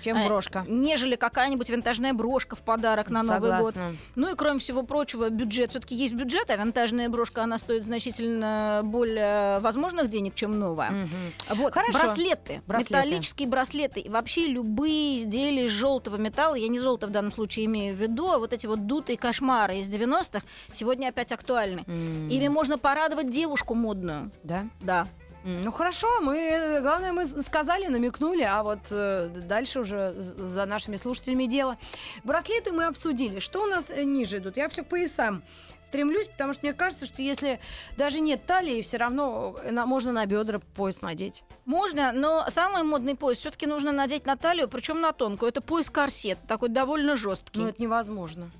Чем 0.02 0.18
э, 0.18 0.28
брошка. 0.28 0.66
Нежели 0.68 1.16
какая-нибудь 1.16 1.70
винтажная 1.70 2.14
брошка 2.14 2.56
в 2.56 2.62
подарок 2.64 3.10
на 3.10 3.24
Новый 3.24 3.58
год. 3.60 3.76
Ну 4.16 4.32
и 4.32 4.36
кроме 4.36 4.60
всего 4.60 4.84
прочего, 4.84 5.30
бюджет. 5.30 5.72
Все-таки 5.72 5.96
есть 5.96 6.14
бюджет, 6.14 6.50
а 6.50 6.56
винтажная 6.56 7.10
брошка, 7.10 7.44
она 7.44 7.58
стоит 7.58 7.84
значительно 7.84 8.82
более 8.84 9.60
возможных 9.60 10.10
денег, 10.10 10.36
чем 10.36 10.60
новая. 10.60 10.92
Мгм. 10.92 11.10
Вот, 11.50 11.74
Хорошо. 11.74 12.00
браслеты, 12.00 12.62
Браслеты. 12.68 12.94
металлические 12.94 13.48
браслеты. 13.48 14.00
И 14.00 14.10
вообще 14.10 14.48
любые 14.48 15.20
изделия 15.20 15.66
из 15.66 15.72
желтого 15.72 16.18
металла, 16.18 16.56
я 16.56 16.68
не 16.68 16.80
золото 16.80 17.08
в 17.08 17.12
данном 17.12 17.32
случае 17.32 17.66
имею 17.66 17.96
в 17.96 18.00
виду, 18.00 18.30
а 18.30 18.38
вот 18.40 18.54
эти 18.54 18.68
вот 18.68 18.88
дутые 18.88 19.18
кошмары 19.18 19.78
из 19.78 19.90
90-х 19.90 20.46
сегодня 20.74 21.08
опять 21.10 21.32
актуальны. 21.32 21.84
М. 21.88 22.30
Или 22.30 22.48
можно 22.48 22.78
порадовать 22.78 23.30
девушку 23.30 23.76
модную. 23.76 24.32
Да? 24.44 24.66
Да. 24.82 25.08
Ну 25.43 25.71
хорошо, 25.71 26.08
мы, 26.21 26.38
э, 26.38 26.82
главное, 26.82 27.12
мы 27.13 27.25
сказали, 27.25 27.88
намекнули, 27.88 28.43
а 28.43 28.62
вот 28.62 28.80
э, 28.91 29.27
дальше 29.47 29.80
уже 29.80 30.13
за 30.15 30.65
нашими 30.65 30.97
слушателями 30.97 31.45
дело. 31.45 31.77
Браслеты 32.23 32.71
мы 32.71 32.86
обсудили. 32.86 33.39
Что 33.39 33.63
у 33.63 33.65
нас 33.65 33.89
э, 33.89 34.04
ниже 34.04 34.38
идут? 34.38 34.58
Я 34.58 34.69
все 34.69 34.84
поясам 34.84 35.41
стремлюсь, 35.84 36.27
потому 36.27 36.54
что 36.54 36.65
мне 36.65 36.73
кажется, 36.73 37.06
что 37.08 37.21
если 37.23 37.60
даже 37.97 38.19
нет 38.19 38.45
талии, 38.45 38.82
все 38.84 38.97
равно 38.97 39.58
на- 39.71 39.86
можно 39.88 40.12
на 40.12 40.25
бедра 40.27 40.60
пояс 40.75 41.01
надеть. 41.01 41.43
Можно, 41.65 42.12
но 42.13 42.45
самый 42.49 42.84
модный 42.84 43.15
пояс 43.15 43.39
все-таки 43.39 43.65
нужно 43.65 43.91
надеть 43.91 44.25
на 44.27 44.38
талию, 44.38 44.67
причем 44.69 45.01
на 45.01 45.12
тонкую. 45.12 45.49
Это 45.49 45.62
пояс 45.62 45.89
корсет, 45.89 46.38
такой 46.47 46.69
довольно 46.69 47.15
жесткий. 47.15 47.60
Но 47.62 47.69
это 47.69 47.82
невозможно. 47.82 48.51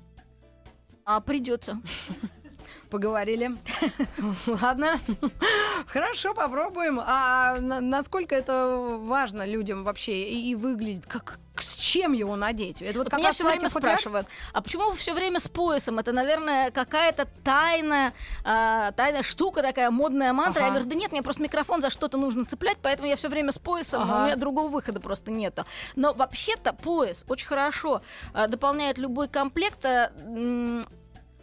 А 1.04 1.20
придется. 1.20 1.80
Поговорили. 2.90 3.52
Ладно. 4.46 5.00
Хорошо, 5.86 6.34
попробуем. 6.34 7.00
А 7.04 7.58
на- 7.60 7.80
насколько 7.80 8.34
это 8.34 8.76
важно 9.00 9.46
людям 9.46 9.84
вообще 9.84 10.24
и, 10.24 10.50
и 10.50 10.54
выглядит? 10.54 11.06
Как, 11.06 11.38
с 11.56 11.74
чем 11.76 12.12
его 12.12 12.36
надеть? 12.36 12.80
Это 12.82 12.98
вот 12.98 13.12
Вот 13.12 13.18
меня 13.18 13.32
все 13.32 13.44
время 13.44 13.60
платье-футляр? 13.60 13.98
спрашивают, 13.98 14.26
а 14.52 14.62
почему 14.62 14.90
вы 14.90 14.96
все 14.96 15.12
время 15.14 15.38
с 15.38 15.48
поясом? 15.48 15.98
Это, 15.98 16.12
наверное, 16.12 16.70
какая-то 16.70 17.26
тайная, 17.44 18.12
а, 18.44 18.92
тайная 18.92 19.22
штука 19.22 19.62
такая, 19.62 19.90
модная 19.90 20.32
мантра. 20.32 20.60
Я 20.62 20.66
Ага. 20.68 20.76
говорю, 20.76 20.90
да 20.90 20.96
нет, 20.96 21.12
мне 21.12 21.22
просто 21.22 21.42
микрофон 21.42 21.80
за 21.80 21.90
что-то 21.90 22.16
нужно 22.18 22.44
цеплять, 22.44 22.78
поэтому 22.80 23.08
я 23.08 23.16
все 23.16 23.28
время 23.28 23.52
с 23.52 23.58
поясом, 23.58 24.02
Ага. 24.02 24.20
у 24.20 24.24
меня 24.24 24.36
другого 24.36 24.68
выхода 24.68 25.00
просто 25.00 25.30
нету. 25.30 25.64
Но 25.96 26.14
вообще-то 26.14 26.72
пояс 26.72 27.24
очень 27.28 27.46
хорошо 27.46 28.02
а, 28.32 28.46
дополняет 28.46 28.98
любой 28.98 29.28
комплект, 29.28 29.84
а, 29.84 30.10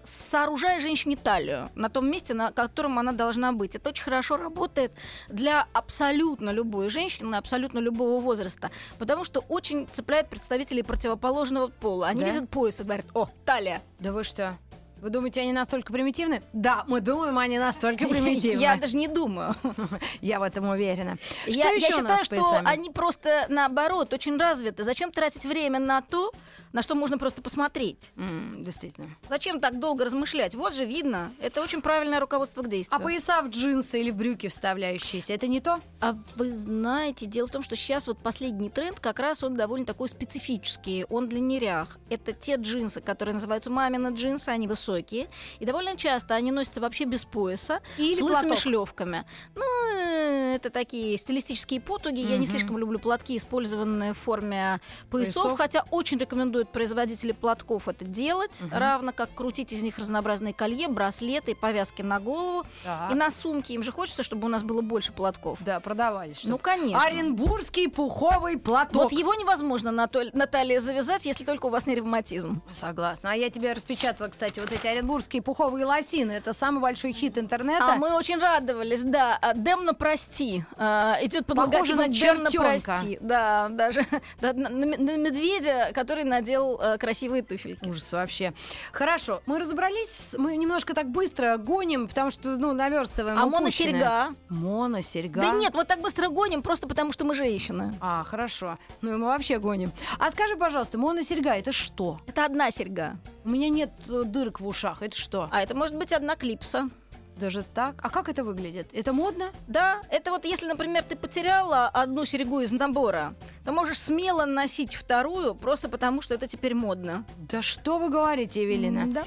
сооружая 0.04 0.80
женщине 0.80 1.16
талию 1.16 1.70
на 1.76 1.90
том 1.90 2.10
месте, 2.10 2.34
на 2.34 2.52
котором 2.52 3.00
она 3.00 3.12
должна 3.12 3.52
быть. 3.52 3.76
Это 3.76 3.90
очень 3.90 4.04
хорошо 4.04 4.38
работает 4.38 4.92
для 5.28 5.68
абсолютно 5.74 6.50
любой 6.52 6.90
женщины, 6.90 7.36
абсолютно 7.36 7.80
любого 7.80 8.22
возраста, 8.22 8.72
потому 8.98 9.24
что 9.24 9.42
очень 9.50 9.88
цепляет 9.92 10.30
представителей 10.30 10.84
противоположного 10.84 11.68
пола. 11.68 12.08
Они 12.08 12.22
Да? 12.22 12.28
видят 12.32 12.50
пояс 12.50 12.80
и 12.80 12.84
говорят, 12.84 13.06
о, 13.14 13.28
талия. 13.46 13.82
Да 14.00 14.12
вы 14.12 14.24
что? 14.24 14.58
Вы 15.02 15.12
думаете, 15.12 15.40
они 15.40 15.54
настолько 15.54 15.94
примитивны? 15.94 16.42
Да, 16.52 16.84
мы 16.88 17.00
думаем, 17.00 17.38
они 17.38 17.58
настолько 17.58 18.06
примитивны. 18.10 18.60
Я 18.60 18.76
даже 18.76 18.98
не 18.98 19.08
думаю. 19.08 19.56
Я 20.22 20.40
в 20.40 20.44
этом 20.44 20.68
уверена. 20.68 21.18
Что 21.44 21.52
Я, 21.52 21.70
еще 21.70 21.88
считаю, 21.88 22.26
что 22.26 22.60
они 22.66 22.90
просто 22.90 23.46
наоборот 23.48 24.12
очень 24.14 24.38
развиты. 24.38 24.84
Зачем 24.84 25.12
тратить 25.12 25.46
время 25.46 25.80
на 25.80 26.02
то, 26.02 26.34
на 26.74 26.84
что 26.84 26.96
можно 26.96 27.18
просто 27.18 27.42
посмотреть? 27.42 28.12
М, 28.16 28.64
Действительно. 28.64 29.10
Зачем 29.30 29.60
так 29.60 29.80
долго 29.80 30.06
размышлять? 30.06 30.54
Вот 30.56 30.74
же 30.74 30.86
видно. 30.86 31.34
Это 31.40 31.62
очень 31.62 31.82
правильное 31.82 32.20
руководство 32.20 32.62
к 32.62 32.70
действию. 32.70 32.96
А 32.98 33.02
пояса 33.02 33.42
в 33.42 33.50
джинсы 33.50 34.00
или 34.02 34.12
в 34.12 34.16
брюки 34.16 34.48
вставляющиеся, 34.48 35.34
это 35.34 35.48
не 35.48 35.62
то? 35.62 35.80
А 36.02 36.16
вы 36.36 36.52
знаете, 36.52 37.26
дело 37.26 37.48
в 37.48 37.52
том, 37.52 37.64
что 37.64 37.76
сейчас 37.76 38.08
вот 38.08 38.20
последний 38.20 38.70
тренд 38.70 39.00
как 39.00 39.20
раз 39.20 39.44
он 39.44 39.56
довольно 39.56 39.86
такой 39.86 40.08
специфический. 40.08 41.06
Он 41.10 41.28
для 41.28 41.40
нерях. 41.40 41.98
Это 42.10 42.34
те 42.34 42.56
джинсы, 42.56 43.02
которые 43.02 43.34
называются 43.34 43.70
мамины 43.70 44.10
джинсы, 44.14 44.50
они 44.50 44.68
высокие. 44.68 45.28
И 45.60 45.66
довольно 45.66 45.98
часто 45.98 46.36
они 46.36 46.52
носятся 46.52 46.82
вообще 46.82 47.06
без 47.06 47.26
пояса, 47.26 47.82
Или 47.98 48.14
с 48.14 48.22
лысыми 48.22 48.48
платок. 48.50 48.60
шлевками. 48.60 49.26
Ну, 49.56 49.64
э, 49.96 50.56
это 50.56 50.70
такие 50.70 51.18
стилистические 51.18 51.82
потуги. 51.82 52.20
Я 52.20 52.38
не 52.38 52.46
слишком 52.46 52.78
люблю 52.78 53.00
платки, 53.00 53.36
использованные 53.36 54.14
в 54.14 54.18
форме 54.18 54.80
поясов, 55.10 55.44
Поясов. 55.44 55.58
хотя 55.58 55.86
очень 55.92 56.18
рекомендуют 56.60 56.70
производители 56.70 57.32
платков 57.32 57.88
это 57.88 58.04
делать, 58.06 58.62
Мгм. 58.62 58.78
равно 58.78 59.12
как 59.14 59.30
крутить 59.34 59.72
из 59.74 59.82
них 59.82 59.98
разнообразные 59.98 60.54
колье, 60.54 60.88
браслеты, 60.88 61.56
повязки 61.56 62.02
на 62.02 62.20
голову 62.20 62.64
Так. 62.84 63.12
и 63.12 63.16
на 63.16 63.32
сумки. 63.32 63.72
Им 63.74 63.84
же 63.84 63.92
хочется, 63.92 64.24
чтобы 64.24 64.46
у 64.48 64.50
нас 64.50 64.64
было 64.64 64.82
больше 64.82 65.12
платков. 65.12 65.60
Да, 65.64 65.80
продавали. 65.80 66.34
что-то. 66.34 66.50
Ну, 66.50 66.58
конечно. 66.58 67.02
Оренбургский 67.06 67.90
пуховый 67.90 68.58
платок. 68.58 68.96
Вот 69.04 69.12
его 69.12 69.34
невозможно 69.36 69.92
на, 69.92 70.08
то- 70.08 70.30
на 70.34 70.48
талии 70.48 70.78
завязать, 70.80 71.26
если 71.26 71.44
только 71.46 71.68
у 71.68 71.70
вас 71.70 71.88
не 71.88 71.96
ревматизм. 71.96 72.62
Согласна. 72.76 73.32
А 73.32 73.36
я 73.36 73.50
тебе 73.50 73.74
распечатала, 73.74 74.28
кстати, 74.28 74.60
вот 74.60 74.72
эти 74.72 74.86
оренбургские 74.88 75.42
пуховые 75.42 75.86
лосины. 75.86 76.32
Это 76.34 76.54
самый 76.54 76.82
большой 76.82 77.12
хит 77.14 77.38
интернета. 77.38 77.94
А 77.94 77.96
мы 77.96 78.14
очень 78.16 78.38
радовались, 78.38 79.04
да. 79.04 79.38
А, 79.42 79.54
Демно 79.54 79.94
прости. 79.94 80.64
А, 80.78 81.18
идет 81.22 81.46
под 81.46 81.58
Похоже 81.58 81.96
на 81.96 82.12
чертёнка. 82.14 82.52
прости. 82.58 83.18
Да, 83.22 83.70
даже 83.70 84.06
да, 84.42 84.54
на, 84.54 84.70
на 84.70 85.18
медведя, 85.18 85.92
который 85.94 86.24
надел 86.24 86.49
э, 86.58 86.98
красивые 86.98 87.44
туфельки. 87.44 87.88
Ужас 87.88 88.12
вообще. 88.14 88.54
Хорошо, 88.92 89.42
мы 89.46 89.60
разобрались, 89.60 90.36
мы 90.38 90.56
немножко 90.58 90.94
так 90.94 91.10
быстро 91.10 91.58
гоним, 91.58 92.08
потому 92.08 92.32
что, 92.32 92.58
ну, 92.58 92.74
наверстываем 92.74 93.38
А 93.40 93.46
моносерьга? 93.46 94.36
Моносерьга? 94.50 95.42
Да 95.42 95.52
нет, 95.52 95.74
вот 95.74 95.88
так 95.88 96.02
быстро 96.02 96.30
гоним, 96.30 96.62
просто 96.62 96.88
потому 96.88 97.12
что 97.12 97.26
мы 97.26 97.36
женщины. 97.36 97.94
А, 98.00 98.24
хорошо. 98.24 98.78
Ну 99.02 99.14
и 99.14 99.16
мы 99.16 99.26
вообще 99.26 99.60
гоним. 99.60 99.92
А 100.18 100.32
скажи, 100.32 100.56
пожалуйста, 100.56 100.98
моносерьга 100.98 101.56
это 101.56 101.72
что? 101.72 102.20
Это 102.28 102.46
одна 102.46 102.72
серьга. 102.72 103.18
У 103.44 103.50
меня 103.50 103.70
нет 103.70 103.92
э, 104.08 104.24
дырок 104.26 104.60
в 104.60 104.68
ушах. 104.68 105.02
Это 105.02 105.18
что? 105.18 105.48
А 105.52 105.62
это 105.62 105.76
может 105.76 105.96
быть 105.96 106.12
одна 106.14 106.36
клипса. 106.36 106.90
Даже 107.40 107.64
так? 107.64 107.96
А 108.04 108.10
как 108.10 108.28
это 108.28 108.44
выглядит? 108.44 108.90
Это 108.92 109.14
модно? 109.14 109.52
Да, 109.68 110.02
это 110.12 110.32
вот 110.32 110.44
если, 110.46 110.68
например, 110.68 111.04
ты 111.04 111.16
потеряла 111.16 111.88
одну 111.88 112.26
серьгу 112.26 112.60
из 112.60 112.72
набора, 112.74 113.34
то 113.64 113.72
можешь 113.72 113.98
смело 114.00 114.46
носить 114.46 114.96
вторую, 114.96 115.56
просто 115.56 115.88
потому 115.88 116.22
что 116.22 116.34
это 116.34 116.48
теперь 116.48 116.74
модно. 116.76 117.24
Да 117.38 117.62
что 117.62 117.98
вы 117.98 118.10
говорите, 118.10 118.62
Евелина? 118.64 119.00
М, 119.00 119.14
Да. 119.14 119.24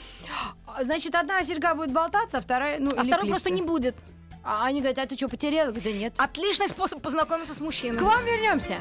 А, 0.66 0.85
Значит, 0.85 1.14
одна 1.14 1.42
серьга 1.44 1.75
будет 1.75 1.92
болтаться, 1.92 2.38
а 2.38 2.40
вторая, 2.40 2.79
ну, 2.81 2.90
А 2.96 3.03
второй 3.05 3.29
просто 3.29 3.51
не 3.51 3.62
будет. 3.62 3.94
А 4.44 4.66
они 4.66 4.81
говорят, 4.81 4.98
а 4.98 5.07
ты 5.07 5.16
что, 5.16 5.29
потеряла? 5.29 5.72
Да 5.72 5.90
нет. 5.92 6.14
Отличный 6.18 6.68
способ 6.68 7.01
познакомиться 7.01 7.55
с 7.55 7.61
мужчиной. 7.61 7.98
К 7.98 8.03
вам 8.03 8.25
вернемся. 8.25 8.79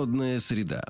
Модная 0.00 0.40
среда. 0.40 0.82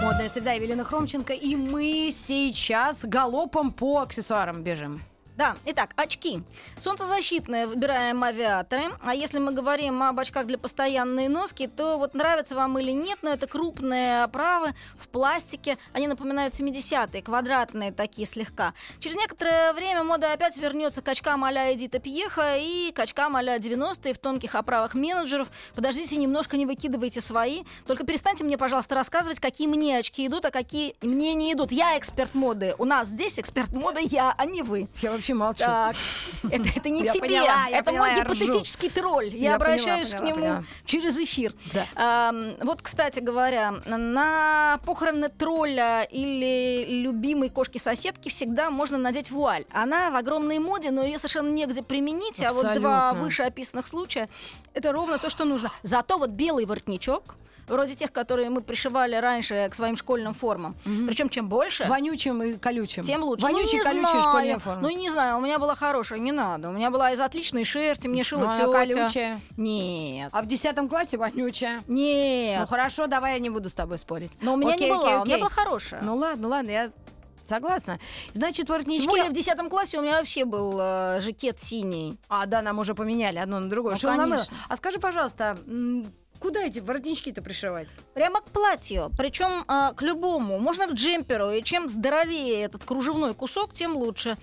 Модная 0.00 0.28
среда 0.28 0.52
Евелина 0.52 0.84
Хромченко. 0.84 1.32
И 1.32 1.56
мы 1.56 2.12
сейчас 2.12 3.04
галопом 3.04 3.72
по 3.72 3.98
аксессуарам 3.98 4.62
бежим. 4.62 5.02
Да, 5.36 5.56
итак, 5.64 5.94
очки. 5.96 6.44
Солнцезащитные 6.78 7.66
выбираем 7.66 8.22
авиаторы. 8.22 8.84
А 9.04 9.14
если 9.14 9.40
мы 9.40 9.50
говорим 9.50 10.00
об 10.00 10.20
очках 10.20 10.46
для 10.46 10.58
постоянной 10.58 11.26
носки, 11.26 11.66
то 11.66 11.98
вот 11.98 12.14
нравится 12.14 12.54
вам 12.54 12.78
или 12.78 12.92
нет, 12.92 13.18
но 13.22 13.30
это 13.30 13.48
крупные 13.48 14.22
оправы 14.22 14.74
в 14.96 15.08
пластике. 15.08 15.76
Они 15.92 16.06
напоминают 16.06 16.54
70-е, 16.54 17.20
квадратные 17.20 17.90
такие 17.90 18.28
слегка. 18.28 18.74
Через 19.00 19.16
некоторое 19.16 19.72
время 19.72 20.04
мода 20.04 20.32
опять 20.32 20.56
вернется 20.56 21.02
к 21.02 21.08
очкам 21.08 21.42
а-ля 21.42 21.74
Эдита 21.74 21.98
Пьеха 21.98 22.56
и 22.56 22.92
к 22.92 23.00
очкам 23.00 23.34
а-ля 23.34 23.56
90-е 23.56 24.14
в 24.14 24.18
тонких 24.18 24.54
оправах 24.54 24.94
менеджеров. 24.94 25.48
Подождите, 25.74 26.14
немножко 26.14 26.56
не 26.56 26.64
выкидывайте 26.64 27.20
свои. 27.20 27.64
Только 27.88 28.06
перестаньте 28.06 28.44
мне, 28.44 28.56
пожалуйста, 28.56 28.94
рассказывать, 28.94 29.40
какие 29.40 29.66
мне 29.66 29.98
очки 29.98 30.28
идут, 30.28 30.44
а 30.44 30.52
какие 30.52 30.94
мне 31.02 31.34
не 31.34 31.52
идут. 31.54 31.72
Я 31.72 31.98
эксперт 31.98 32.34
моды. 32.34 32.76
У 32.78 32.84
нас 32.84 33.08
здесь 33.08 33.40
эксперт 33.40 33.72
моды 33.72 34.00
я, 34.04 34.32
а 34.38 34.44
не 34.44 34.62
вы. 34.62 34.88
Я 35.02 35.23
вообще 35.24 35.34
молчу. 35.34 35.58
Так, 35.64 35.96
это, 36.50 36.68
это 36.76 36.90
не 36.90 37.04
Я 37.04 37.12
тебе, 37.12 37.28
поняла, 37.28 37.68
это 37.70 37.84
поняла, 37.84 38.06
мой 38.06 38.16
я 38.16 38.24
ржу. 38.24 38.34
гипотетический 38.34 38.90
тролль. 38.90 39.28
Я, 39.34 39.50
Я 39.50 39.54
обращаюсь 39.56 40.10
поняла, 40.10 40.20
к 40.20 40.26
нему 40.28 40.40
поняла, 40.40 40.64
через 40.84 41.18
эфир. 41.18 41.54
Да. 41.72 41.86
Ам, 41.94 42.54
вот, 42.60 42.82
кстати 42.82 43.20
говоря, 43.20 43.72
на 43.86 44.78
похороны 44.84 45.28
тролля 45.28 46.02
или 46.02 46.86
любимой 47.02 47.48
кошки-соседки 47.48 48.28
всегда 48.28 48.70
можно 48.70 48.98
надеть 48.98 49.30
вуаль. 49.30 49.64
Она 49.72 50.10
в 50.10 50.16
огромной 50.16 50.58
моде, 50.58 50.90
но 50.90 51.02
ее 51.02 51.18
совершенно 51.18 51.50
негде 51.50 51.82
применить, 51.82 52.42
а 52.42 52.52
вот 52.52 52.74
два 52.74 53.08
Абсолютно. 53.10 53.24
вышеописанных 53.24 53.86
случая 53.88 54.28
это 54.74 54.92
ровно 54.92 55.18
то, 55.18 55.30
что 55.30 55.44
нужно. 55.44 55.70
Зато 55.82 56.18
вот 56.18 56.30
белый 56.30 56.66
воротничок, 56.66 57.36
вроде 57.66 57.94
тех, 57.94 58.12
которые 58.12 58.50
мы 58.50 58.60
пришивали 58.60 59.16
раньше 59.16 59.68
к 59.70 59.74
своим 59.74 59.96
школьным 59.96 60.34
формам. 60.34 60.76
Причем 60.84 61.28
чем 61.28 61.48
больше, 61.48 61.84
Вонючим 61.84 62.42
и 62.42 62.54
колючим. 62.54 63.02
тем 63.02 63.22
лучше. 63.22 63.44
Вонючий, 63.44 63.78
ну, 63.78 63.84
колючий 63.84 64.20
школьная 64.20 64.58
форма. 64.58 64.82
Ну, 64.82 64.88
не 64.90 65.10
знаю, 65.10 65.38
у 65.38 65.40
меня 65.40 65.58
была 65.58 65.74
хорошая, 65.74 66.18
не 66.18 66.32
надо. 66.32 66.68
У 66.68 66.72
меня 66.72 66.90
была 66.90 67.12
из 67.12 67.20
отличной 67.20 67.64
шерсти, 67.64 68.08
мне 68.08 68.24
шила 68.24 68.40
Ну, 68.40 68.46
она 68.46 68.56
тетя. 68.56 68.72
колючая. 68.72 69.40
Нет. 69.56 70.30
А 70.32 70.42
в 70.42 70.46
десятом 70.46 70.88
классе 70.88 71.16
вонючая. 71.16 71.82
Нет. 71.88 72.60
Ну 72.60 72.66
хорошо, 72.66 73.06
давай 73.06 73.34
я 73.34 73.38
не 73.38 73.50
буду 73.50 73.68
с 73.68 73.74
тобой 73.74 73.98
спорить. 73.98 74.32
Но 74.40 74.54
у 74.54 74.56
меня 74.56 74.74
Окей, 74.74 74.90
не 74.90 74.96
была, 74.96 75.06
окей, 75.08 75.22
у 75.22 75.24
меня 75.24 75.38
была 75.38 75.48
хорошая. 75.50 76.02
Ну 76.02 76.16
ладно, 76.16 76.48
ладно, 76.48 76.70
я 76.70 76.90
согласна. 77.44 77.98
Значит, 78.32 78.68
воротнички... 78.70 79.02
Тем 79.04 79.10
более 79.10 79.30
в 79.30 79.34
десятом 79.34 79.68
классе 79.68 79.98
у 79.98 80.02
меня 80.02 80.18
вообще 80.18 80.44
был 80.44 80.78
э, 80.80 81.20
жакет 81.20 81.60
синий. 81.60 82.18
А, 82.28 82.46
да, 82.46 82.62
нам 82.62 82.78
уже 82.78 82.94
поменяли 82.94 83.38
одно 83.38 83.60
на 83.60 83.68
другое. 83.68 83.96
Ну, 84.02 84.16
конечно. 84.16 84.46
А 84.68 84.76
скажи, 84.76 84.98
пожалуйста, 84.98 85.58
куда 86.44 86.60
эти 86.60 86.78
воротнички-то 86.78 87.40
пришивать? 87.40 87.88
Прямо 88.12 88.42
к 88.42 88.44
платью, 88.44 89.10
причем 89.16 89.64
к 89.64 90.02
любому. 90.02 90.58
Можно 90.58 90.88
к 90.88 90.92
джемперу, 90.92 91.50
и 91.50 91.62
чем 91.62 91.88
здоровее 91.88 92.60
этот 92.60 92.84
кружевной 92.84 93.32
кусок, 93.32 93.72
тем 93.72 93.96
лучше. 93.96 94.36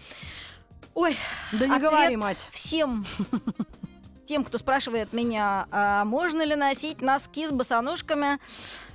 Ой, 0.96 1.16
Да 1.52 1.68
не 1.68 1.80
говори, 1.80 2.18
мать. 2.18 2.48
всем 2.52 3.06
тем, 4.28 4.44
кто 4.44 4.58
спрашивает 4.58 5.14
меня, 5.14 5.68
а 5.72 6.04
можно 6.06 6.42
ли 6.42 6.56
носить 6.56 7.02
носки 7.02 7.46
с 7.46 7.52
босоножками, 7.52 8.40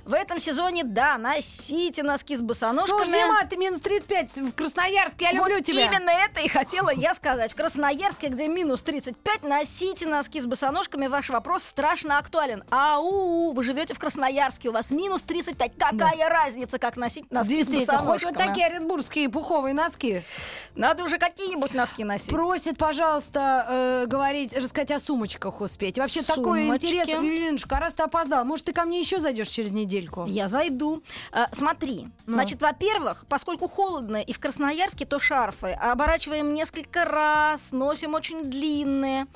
В 0.07 0.13
этом 0.13 0.39
сезоне, 0.39 0.85
да, 0.85 1.17
носите 1.17 2.01
носки 2.01 2.37
с 2.37 2.41
босоножками. 2.41 2.99
Ну, 2.99 3.05
зима, 3.05 3.43
ты 3.43 3.57
минус 3.57 3.81
35 3.81 4.37
в 4.37 4.51
Красноярске, 4.53 5.25
я 5.25 5.31
люблю 5.33 5.55
вот 5.57 5.65
тебя. 5.65 5.83
именно 5.83 6.09
это 6.09 6.39
и 6.39 6.47
хотела 6.47 6.91
я 6.91 7.13
сказать. 7.13 7.51
В 7.51 7.55
Красноярске, 7.55 8.29
где 8.29 8.47
минус 8.47 8.83
35, 8.83 9.43
носите 9.43 10.07
носки 10.07 10.39
с 10.39 10.45
босоножками. 10.45 11.07
Ваш 11.07 11.27
вопрос 11.27 11.63
страшно 11.63 12.19
актуален. 12.19 12.63
Ау, 12.69 13.51
вы 13.51 13.63
живете 13.65 13.93
в 13.95 13.99
Красноярске, 13.99 14.69
у 14.69 14.71
вас 14.71 14.91
минус 14.91 15.23
35. 15.23 15.73
Какая 15.77 16.29
разница, 16.29 16.79
как 16.79 16.95
носить 16.95 17.29
носки 17.29 17.61
с 17.61 17.67
Действительно, 17.67 17.97
хоть 17.97 18.21
босоножками? 18.21 18.33
вот 18.37 18.45
такие 18.45 18.67
оренбургские 18.67 19.27
пуховые 19.29 19.73
носки. 19.73 20.21
Надо 20.75 21.03
уже 21.03 21.17
какие-нибудь 21.17 21.73
носки 21.73 22.05
носить. 22.05 22.29
Просит, 22.29 22.77
пожалуйста, 22.77 23.65
э, 23.69 24.05
говорить, 24.07 24.55
рассказать 24.57 24.91
о 24.91 24.99
сумочках 24.99 25.59
успеть. 25.59 25.97
Вообще 25.97 26.21
Сумочки. 26.21 26.85
интересно. 26.85 27.11
Юлинушка, 27.21 27.75
а 27.75 27.79
раз 27.81 27.93
ты 27.93 28.03
опоздал, 28.03 28.45
может, 28.45 28.67
ты 28.67 28.71
ко 28.71 28.85
мне 28.85 29.01
еще 29.01 29.19
зайдешь 29.19 29.49
через 29.49 29.71
недельку? 29.97 30.25
Я 30.25 30.47
зайду. 30.47 31.01
А, 31.31 31.47
смотри, 31.51 32.07
Ну. 32.25 32.33
значит, 32.33 32.61
во-первых, 32.61 33.25
поскольку 33.29 33.67
холодно 33.67 34.17
и 34.17 34.33
в 34.33 34.39
Красноярске, 34.39 35.05
то 35.05 35.19
шарфы 35.19 35.71
оборачиваем 35.71 36.53
несколько 36.53 37.05
раз, 37.05 37.71
носим 37.71 38.13
очень 38.13 38.43
длинные. 38.43 39.27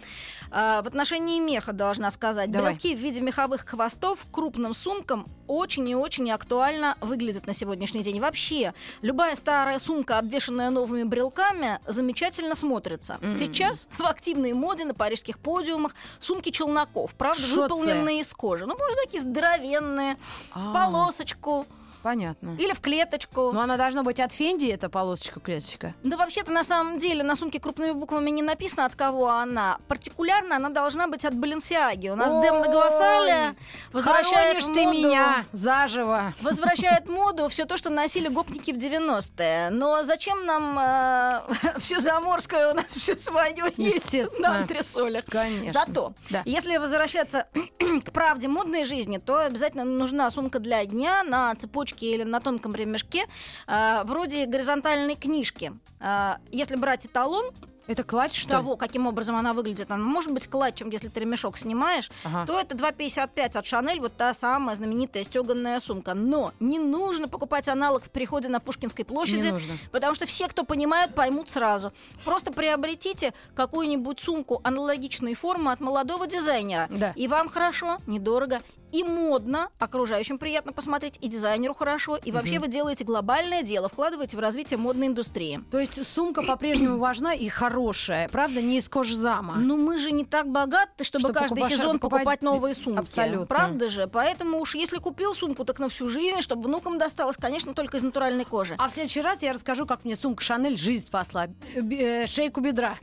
А, 0.51 0.81
в 0.81 0.87
отношении 0.87 1.39
меха 1.39 1.71
должна 1.73 2.11
сказать, 2.11 2.51
Давай. 2.51 2.71
брелки 2.73 2.95
в 2.95 2.99
виде 2.99 3.21
меховых 3.21 3.65
хвостов 3.65 4.25
крупным 4.31 4.73
сумкам 4.73 5.25
очень 5.47 5.87
и 5.89 5.95
очень 5.95 6.31
актуально 6.31 6.97
выглядят 7.01 7.47
на 7.47 7.53
сегодняшний 7.53 8.03
день. 8.03 8.19
Вообще, 8.19 8.73
любая 9.01 9.35
старая 9.35 9.79
сумка, 9.79 10.17
обвешанная 10.19 10.69
новыми 10.69 11.03
брелками, 11.03 11.79
замечательно 11.87 12.55
смотрится. 12.55 13.17
М. 13.21 13.35
Сейчас 13.35 13.87
в 13.97 14.05
активной 14.05 14.53
моде 14.53 14.85
на 14.85 14.93
парижских 14.93 15.39
подиумах 15.39 15.95
сумки 16.19 16.51
челноков, 16.51 17.13
правда, 17.15 17.41
Шо 17.41 17.55
це? 17.55 17.61
выполненные 17.61 18.19
из 18.19 18.33
кожи. 18.33 18.65
Ну, 18.65 18.75
может, 18.77 18.97
такие 19.03 19.21
здоровенные, 19.21 20.17
в 20.53 20.69
А. 20.69 20.73
полосочку 20.73 21.65
Понятно. 22.03 22.55
или 22.57 22.73
в 22.73 22.81
клеточку. 22.81 23.51
Но 23.51 23.61
она 23.61 23.77
должна 23.77 24.03
быть 24.03 24.19
от 24.19 24.31
Фенди, 24.31 24.65
эта 24.65 24.89
полосочка-клеточка. 24.89 25.93
Да 26.03 26.17
вообще-то 26.17 26.51
на 26.51 26.63
самом 26.63 26.97
деле 26.97 27.23
на 27.23 27.35
сумке 27.35 27.59
крупными 27.59 27.91
буквами 27.91 28.29
не 28.31 28.41
написано, 28.41 28.85
от 28.85 28.95
кого 28.95 29.29
она. 29.29 29.77
Партикулярно 29.87 30.55
она 30.55 30.69
должна 30.69 31.07
быть 31.07 31.25
от 31.25 31.33
Баленсиаги. 31.35 32.09
У 32.09 32.15
нас 32.15 32.31
Дэм 32.31 32.61
Нагласаля 32.61 33.55
возвращает 33.91 34.63
в 34.63 34.73
ты 34.73 34.83
моду- 34.85 34.91
меня 34.97 35.45
заживо. 35.51 36.33
Возвращает 36.41 37.07
моду 37.07 37.47
все 37.49 37.65
то, 37.65 37.77
что 37.77 37.89
носили 37.89 38.27
гопники 38.27 38.71
в 38.71 38.77
90-е. 38.77 39.69
Но 39.69 40.03
зачем 40.03 40.45
нам 40.45 41.43
все 41.79 41.99
заморское, 41.99 42.71
у 42.71 42.73
нас 42.73 42.85
все 42.87 43.17
свое 43.17 43.71
есть 43.77 44.39
на 44.39 44.57
антресолях. 44.57 45.25
Конечно. 45.25 45.69
Зато, 45.71 46.13
Да. 46.29 46.41
если 46.45 46.77
возвращаться 46.77 47.47
к 48.05 48.11
правде 48.11 48.47
модной 48.47 48.85
жизни, 48.85 49.17
то 49.17 49.37
обязательно 49.37 49.83
нужна 49.83 50.29
сумка 50.31 50.59
для 50.59 50.83
дня 50.85 51.23
на 51.23 51.53
цепочке 51.55 51.90
или 51.99 52.23
на 52.23 52.39
тонком 52.39 52.73
ремешке, 52.75 53.25
а, 53.67 54.03
вроде 54.05 54.45
горизонтальной 54.45 55.15
книжки. 55.15 55.73
А, 55.99 56.37
Если 56.51 56.75
брать 56.75 57.05
эталон 57.05 57.51
Это 57.87 58.03
клатч, 58.03 58.39
что 58.39 58.49
ли? 58.49 58.55
того, 58.55 58.77
каким 58.77 59.05
образом 59.07 59.35
она 59.35 59.53
выглядит, 59.53 59.91
она 59.91 60.03
может 60.03 60.31
быть 60.31 60.47
клатчем, 60.47 60.89
если 60.89 61.09
ты 61.09 61.19
ремешок 61.19 61.57
снимаешь, 61.57 62.09
Ага. 62.23 62.45
то 62.45 62.59
это 62.59 62.75
2,55 62.75 63.55
от 63.57 63.65
Шанель, 63.65 63.99
вот 63.99 64.15
та 64.15 64.33
самая 64.33 64.75
знаменитая 64.75 65.23
стеганная 65.23 65.79
сумка. 65.79 66.13
Но 66.13 66.53
не 66.59 66.79
нужно 66.79 67.27
покупать 67.27 67.67
аналог 67.67 68.03
в 68.03 68.09
переходе 68.09 68.47
на 68.49 68.59
Пушкинской 68.59 69.03
площади, 69.05 69.53
потому 69.91 70.15
что 70.15 70.25
все, 70.25 70.47
кто 70.47 70.63
понимают, 70.63 71.15
поймут 71.15 71.49
сразу. 71.49 71.91
Просто 72.23 72.51
приобретите 72.53 73.33
какую-нибудь 73.55 74.19
сумку 74.19 74.61
аналогичной 74.63 75.33
формы 75.33 75.71
от 75.71 75.81
молодого 75.81 76.27
дизайнера. 76.27 76.87
Да. 76.89 77.13
И 77.15 77.27
вам 77.27 77.49
хорошо, 77.49 77.97
недорого, 78.07 78.61
и 78.91 79.03
модно, 79.03 79.69
окружающим 79.79 80.37
приятно 80.37 80.73
посмотреть, 80.73 81.17
и 81.21 81.27
дизайнеру 81.27 81.73
хорошо, 81.73 82.17
и 82.17 82.31
вообще 82.31 82.53
Мгм. 82.55 82.61
вы 82.63 82.67
делаете 82.67 83.03
глобальное 83.03 83.63
дело, 83.63 83.89
вкладываете 83.89 84.37
в 84.37 84.39
развитие 84.39 84.77
модной 84.77 85.07
индустрии. 85.07 85.63
То 85.71 85.79
есть 85.79 86.05
сумка 86.05 86.41
по-прежнему 86.43 86.97
важна 86.97 87.33
и 87.33 87.47
хорошая, 87.49 88.29
правда, 88.29 88.61
не 88.61 88.77
из 88.77 88.89
кожзама. 88.89 89.55
Ну, 89.55 89.77
мы 89.77 89.97
же 89.97 90.11
не 90.11 90.25
так 90.25 90.47
богаты, 90.47 91.03
чтобы 91.03 91.25
Что 91.27 91.33
каждый 91.33 91.63
сезон 91.63 91.99
покупать 91.99 92.21
покупать 92.21 92.41
новые 92.41 92.73
сумки. 92.73 92.99
абсолютно. 92.99 93.45
Правда 93.45 93.89
же? 93.89 94.07
Поэтому 94.07 94.59
уж 94.59 94.75
если 94.75 94.97
купил 94.97 95.33
сумку, 95.33 95.65
так 95.65 95.79
на 95.79 95.89
всю 95.89 96.07
жизнь, 96.07 96.41
чтобы 96.41 96.63
внукам 96.63 96.97
досталось, 96.97 97.37
конечно, 97.37 97.73
только 97.73 97.97
из 97.97 98.03
натуральной 98.03 98.45
кожи. 98.45 98.75
А 98.77 98.89
в 98.89 98.93
следующий 98.93 99.21
раз 99.21 99.41
я 99.41 99.53
расскажу, 99.53 99.85
как 99.85 100.05
мне 100.05 100.15
сумка 100.15 100.43
Шанель 100.43 100.77
жизнь 100.77 101.05
спасла. 101.05 101.47
Э, 101.75 102.27
шейку 102.27 102.61
бедра. 102.61 102.97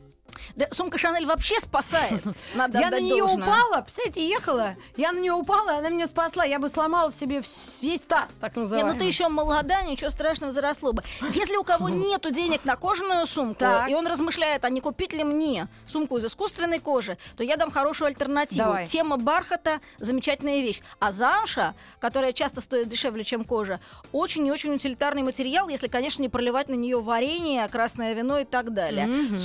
Да, 0.56 0.66
сумка 0.72 0.98
Шанель 0.98 1.26
вообще 1.26 1.58
спасает. 1.60 2.22
Надо 2.54 2.78
я 2.78 2.90
на 2.90 3.00
нее 3.00 3.18
должное. 3.26 3.46
упала, 3.48 3.80
представляете, 3.82 4.28
ехала. 4.28 4.74
Я 4.96 5.12
на 5.12 5.18
нее 5.20 5.32
упала, 5.32 5.78
она 5.78 5.88
меня 5.88 6.06
спасла. 6.06 6.44
Я 6.44 6.58
бы 6.58 6.68
сломала 6.68 7.10
себе 7.10 7.42
весь 7.82 8.00
таз, 8.00 8.30
так 8.40 8.56
Не, 8.56 8.62
называемый. 8.62 8.92
ну 8.92 8.98
ты 8.98 9.04
еще 9.04 9.28
молода, 9.28 9.82
ничего 9.82 10.10
страшного 10.10 10.52
заросло 10.52 10.92
бы. 10.92 11.02
Если 11.32 11.56
у 11.56 11.64
кого 11.64 11.88
нету 11.88 12.30
денег 12.30 12.64
на 12.64 12.76
кожаную 12.76 13.26
сумку, 13.26 13.60
Так. 13.60 13.88
и 13.88 13.94
он 13.94 14.06
размышляет, 14.06 14.64
а 14.64 14.70
не 14.70 14.80
купить 14.80 15.12
ли 15.12 15.24
мне 15.24 15.68
сумку 15.86 16.18
из 16.18 16.24
искусственной 16.24 16.78
кожи, 16.78 17.18
то 17.36 17.44
я 17.44 17.56
дам 17.56 17.70
хорошую 17.70 18.08
альтернативу. 18.08 18.64
Давай. 18.64 18.86
Тема 18.86 19.16
бархата– 19.16 19.80
замечательная 19.98 20.60
вещь. 20.60 20.80
А 20.98 21.12
замша, 21.12 21.74
которая 22.00 22.32
часто 22.32 22.60
стоит 22.60 22.88
дешевле, 22.88 23.24
чем 23.24 23.44
кожа, 23.44 23.80
очень 24.12 24.46
и 24.46 24.50
очень 24.50 24.74
утилитарный 24.74 25.22
материал, 25.22 25.68
если, 25.68 25.88
конечно, 25.88 26.22
не 26.22 26.28
проливать 26.28 26.68
на 26.68 26.74
нее 26.74 27.00
варенье, 27.00 27.66
красное 27.68 28.12
вино 28.14 28.38
и 28.38 28.44
так 28.44 28.72
далее. 28.72 29.06
Мгм. 29.06 29.36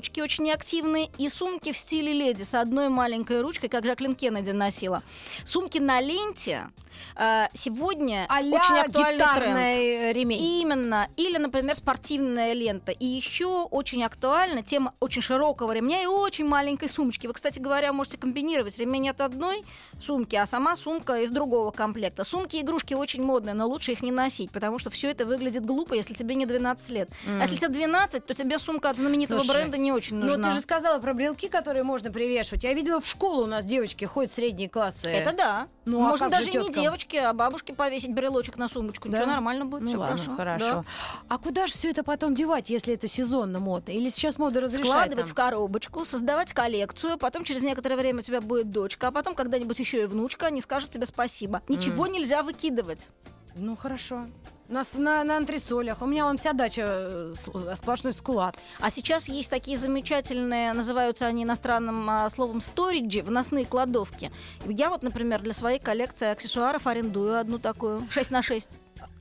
Сумки-коробочки 0.00 0.20
очень 0.20 0.44
неактивные, 0.44 1.10
и 1.18 1.28
сумки 1.28 1.72
в 1.72 1.76
стиле 1.76 2.12
леди 2.12 2.42
с 2.42 2.54
одной 2.54 2.88
маленькой 2.88 3.42
ручкой, 3.42 3.68
как 3.68 3.84
Жаклин 3.84 4.14
Кеннеди 4.14 4.50
носила. 4.50 5.02
Сумки 5.44 5.78
на 5.78 6.00
ленте 6.00 6.68
э, 7.16 7.46
сегодня 7.54 8.26
А-ля 8.28 8.58
очень 8.58 8.78
актуальный 8.78 9.18
тренд. 9.18 9.58
э, 9.58 10.12
ремень. 10.12 10.42
Именно. 10.42 11.08
Или, 11.16 11.38
например, 11.38 11.76
спортивная 11.76 12.52
лента. 12.54 12.92
И 12.92 13.04
еще 13.04 13.64
очень 13.64 14.02
актуальна 14.04 14.62
тема 14.62 14.94
очень 15.00 15.22
широкого 15.22 15.72
ремня 15.72 16.02
и 16.02 16.06
очень 16.06 16.46
маленькой 16.46 16.88
сумочки. 16.88 17.26
Вы, 17.26 17.34
кстати 17.34 17.58
говоря, 17.58 17.92
можете 17.92 18.16
комбинировать 18.16 18.78
ремень 18.78 19.10
от 19.10 19.20
одной 19.20 19.64
сумки, 20.00 20.36
а 20.36 20.46
сама 20.46 20.76
сумка 20.76 21.20
из 21.20 21.30
другого 21.30 21.70
комплекта. 21.70 22.24
Сумки 22.24 22.56
и 22.56 22.62
игрушки 22.62 22.94
очень 22.94 23.22
модные, 23.22 23.54
но 23.54 23.66
лучше 23.66 23.92
их 23.92 24.02
не 24.02 24.12
носить, 24.12 24.50
потому 24.50 24.78
что 24.78 24.88
все 24.90 25.10
это 25.10 25.26
выглядит 25.26 25.64
глупо, 25.64 25.94
если 25.94 26.14
тебе 26.14 26.34
не 26.34 26.46
12 26.46 26.90
лет. 26.90 27.10
М. 27.26 27.40
А 27.40 27.42
если 27.42 27.56
тебе 27.56 27.68
12, 27.68 28.26
то 28.26 28.34
тебе 28.34 28.58
сумка 28.58 28.90
от 28.90 28.96
знаменитого 28.96 29.40
Слушай, 29.40 29.56
бренда 29.56 29.78
не 29.78 29.89
очень 29.92 30.16
Ну, 30.16 30.26
нужна. 30.26 30.48
ты 30.50 30.54
же 30.54 30.60
сказала 30.60 30.98
про 30.98 31.14
брелки, 31.14 31.48
которые 31.48 31.82
можно 31.82 32.10
привешивать. 32.10 32.64
Я 32.64 32.72
видела 32.74 33.00
в 33.00 33.06
школу 33.06 33.44
у 33.44 33.46
нас 33.46 33.64
девочки 33.64 34.04
ходят 34.04 34.32
средние 34.32 34.68
классы. 34.68 35.08
Это 35.08 35.32
да. 35.36 35.68
Ну, 35.84 35.98
а 36.04 36.08
Можно 36.08 36.30
как 36.30 36.42
же 36.42 36.46
даже 36.52 36.58
не 36.66 36.72
девочке, 36.72 37.20
а 37.22 37.32
бабушке 37.32 37.74
повесить 37.74 38.12
брелочек 38.14 38.56
на 38.56 38.68
сумочку. 38.68 39.08
Да? 39.08 39.18
Ничего, 39.18 39.32
нормально 39.32 39.66
будет, 39.66 39.82
Ну 39.82 39.88
все 39.88 39.96
ладно, 39.98 40.16
хорошо. 40.16 40.36
хорошо. 40.36 40.66
Да. 40.66 40.84
А 41.28 41.38
куда 41.38 41.66
же 41.66 41.72
все 41.72 41.90
это 41.90 42.02
потом 42.04 42.34
девать, 42.34 42.70
если 42.70 42.94
это 42.94 43.06
сезонно 43.06 43.58
модно? 43.58 43.90
Или 43.92 44.08
сейчас 44.08 44.38
мода 44.38 44.60
разрешает 44.60 44.90
Складывать 44.90 45.24
нам? 45.26 45.32
в 45.32 45.34
коробочку, 45.34 46.04
создавать 46.04 46.52
коллекцию, 46.52 47.18
потом 47.18 47.44
через 47.44 47.62
некоторое 47.62 47.96
время 47.96 48.20
у 48.20 48.22
тебя 48.22 48.40
будет 48.40 48.70
дочка, 48.70 49.08
а 49.08 49.10
потом 49.12 49.34
когда-нибудь 49.34 49.78
еще 49.78 50.02
и 50.02 50.06
внучка, 50.06 50.46
они 50.46 50.60
скажут 50.60 50.90
тебе 50.90 51.06
спасибо. 51.06 51.62
Ничего 51.68 52.06
нельзя 52.06 52.42
выкидывать. 52.42 53.08
Ну 53.56 53.76
хорошо. 53.76 54.26
У 54.70 54.72
нас 54.72 54.94
на, 54.94 55.24
на 55.24 55.36
антресолях. 55.36 56.00
У 56.00 56.06
меня 56.06 56.24
вон 56.24 56.38
вся 56.38 56.52
дача 56.52 56.84
э, 56.86 57.32
с- 57.34 57.76
сплошной 57.76 58.12
скулат. 58.12 58.56
А 58.78 58.88
сейчас 58.88 59.28
есть 59.28 59.50
такие 59.50 59.76
замечательные, 59.76 60.72
называются 60.72 61.26
они 61.26 61.42
иностранным 61.42 62.08
а, 62.08 62.30
словом 62.30 62.60
сториджи, 62.60 63.22
выносные 63.22 63.64
кладовки. 63.66 64.30
Я 64.66 64.90
вот, 64.90 65.02
например, 65.02 65.42
для 65.42 65.54
своей 65.54 65.80
коллекции 65.80 66.28
аксессуаров 66.28 66.86
арендую 66.86 67.36
одну 67.36 67.58
такую, 67.58 68.06
6 68.10 68.30
на 68.30 68.42
6. 68.42 68.68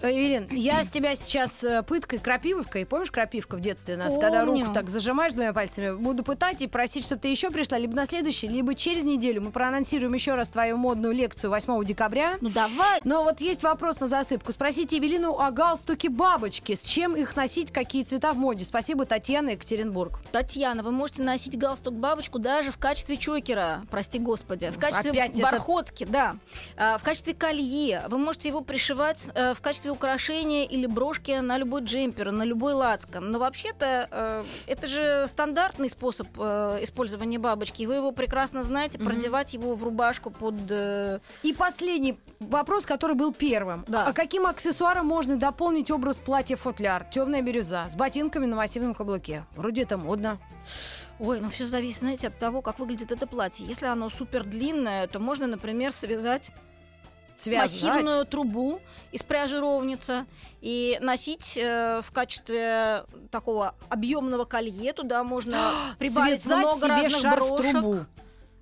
Э, 0.01 0.09
Евелин, 0.11 0.47
я 0.51 0.81
с 0.83 0.89
тебя 0.89 1.13
сейчас 1.15 1.61
э, 1.61 1.83
пыткой 1.83 2.19
крапивовкой, 2.19 2.85
помнишь 2.85 3.11
крапивка 3.11 3.57
в 3.57 3.59
детстве 3.59 3.97
нас, 3.97 4.13
когда 4.17 4.45
Помню. 4.45 4.61
руку 4.61 4.73
так 4.73 4.89
зажимаешь 4.89 5.33
двумя 5.33 5.51
пальцами, 5.51 5.93
буду 5.93 6.23
пытать 6.23 6.61
и 6.61 6.67
просить, 6.67 7.03
чтобы 7.05 7.19
ты 7.21 7.27
еще 7.27 7.49
пришла, 7.51 7.77
либо 7.77 7.93
на 7.95 8.05
следующий, 8.05 8.47
либо 8.47 8.75
через 8.75 9.03
неделю. 9.03 9.41
Мы 9.41 9.51
проанонсируем 9.51 10.13
еще 10.13 10.35
раз 10.35 10.47
твою 10.47 10.77
модную 10.77 11.13
лекцию 11.13 11.49
8 11.49 11.83
декабря. 11.83 12.37
Ну 12.39 12.49
давай. 12.49 13.01
Но 13.03 13.23
вот 13.25 13.41
есть 13.41 13.61
вопрос 13.63 13.99
на 13.99 14.07
засыпку. 14.07 14.53
Спросите 14.53 14.95
Евелину 14.95 15.37
о 15.37 15.51
галстуке 15.51 16.07
бабочки. 16.09 16.75
С 16.75 16.81
чем 16.81 17.15
их 17.17 17.35
носить, 17.35 17.71
какие 17.73 18.03
цвета 18.03 18.31
в 18.31 18.37
моде? 18.37 18.63
Спасибо, 18.63 19.05
Татьяна, 19.05 19.49
Екатеринбург. 19.49 20.21
Татьяна, 20.31 20.81
вы 20.81 20.91
можете 20.91 21.23
носить 21.23 21.57
галстук-бабочку 21.57 22.39
даже 22.39 22.71
в 22.71 22.77
качестве 22.77 23.17
чокера, 23.17 23.81
прости 23.91 24.17
господи, 24.17 24.69
в 24.69 24.79
качестве 24.79 25.11
Опять 25.11 25.33
это- 25.33 25.41
бархотки, 25.41 26.05
да, 26.09 26.37
А, 26.77 26.97
в 26.97 27.03
качестве 27.03 27.33
колье. 27.33 28.03
Вы 28.07 28.17
можете 28.17 28.47
его 28.47 28.61
пришивать 28.61 29.27
э, 29.35 29.53
в 29.53 29.59
качестве 29.59 29.88
украшения 29.89 30.65
или 30.65 30.85
брошки 30.87 31.31
на 31.39 31.57
любой 31.57 31.81
джемпер, 31.83 32.31
на 32.31 32.43
любой 32.43 32.73
лацкан. 32.73 33.29
Но 33.31 33.39
вообще-то 33.39 34.07
э, 34.11 34.43
это 34.67 34.87
же 34.87 35.25
стандартный 35.27 35.89
способ 35.89 36.27
э, 36.37 36.79
использования 36.81 37.39
бабочки. 37.39 37.83
Вы 37.85 37.95
его 37.95 38.11
прекрасно 38.11 38.63
знаете, 38.63 38.97
Мгм. 38.97 39.07
продевать 39.07 39.53
его 39.53 39.75
в 39.75 39.83
рубашку 39.83 40.31
под... 40.31 40.55
э, 40.69 41.19
И 41.43 41.53
последний 41.53 42.19
вопрос, 42.39 42.85
который 42.85 43.15
был 43.15 43.33
первым. 43.33 43.83
Да. 43.87 44.05
А 44.07 44.13
каким 44.13 44.45
аксессуаром 44.45 45.05
можно 45.07 45.37
дополнить 45.37 45.91
образ 45.91 46.17
платья-футляр? 46.19 47.05
Темная 47.11 47.41
бирюза 47.41 47.87
с 47.91 47.95
ботинками 47.95 48.45
на 48.45 48.55
массивном 48.55 48.93
каблуке. 48.93 49.45
Вроде 49.55 49.83
это 49.83 49.97
модно. 49.97 50.37
Ой, 51.19 51.41
ну 51.41 51.49
все 51.49 51.65
зависит, 51.65 51.99
знаете, 51.99 52.27
от 52.27 52.37
того, 52.39 52.61
как 52.61 52.79
выглядит 52.79 53.11
это 53.11 53.27
платье. 53.27 53.65
Если 53.65 53.85
оно 53.85 54.09
супер 54.09 54.43
длинное, 54.45 55.05
то 55.07 55.19
можно, 55.19 55.47
например, 55.47 55.91
связать 55.91 56.51
Связать. 57.39 57.83
массивную 57.83 58.25
трубу 58.25 58.81
из 59.11 59.23
пряжи 59.23 59.59
ровница 59.59 60.25
и 60.61 60.97
носить 61.01 61.57
э, 61.57 62.01
в 62.03 62.11
качестве 62.11 63.05
такого 63.31 63.75
объемного 63.89 64.43
колье. 64.43 64.91
Туда 64.93 65.23
можно 65.23 65.71
прибавить 65.99 66.41
Связать 66.41 66.65
много 66.65 66.77
себе 66.77 66.93
разных 67.07 67.21
шарф-трубу. 67.21 67.91
брошек. 67.91 68.07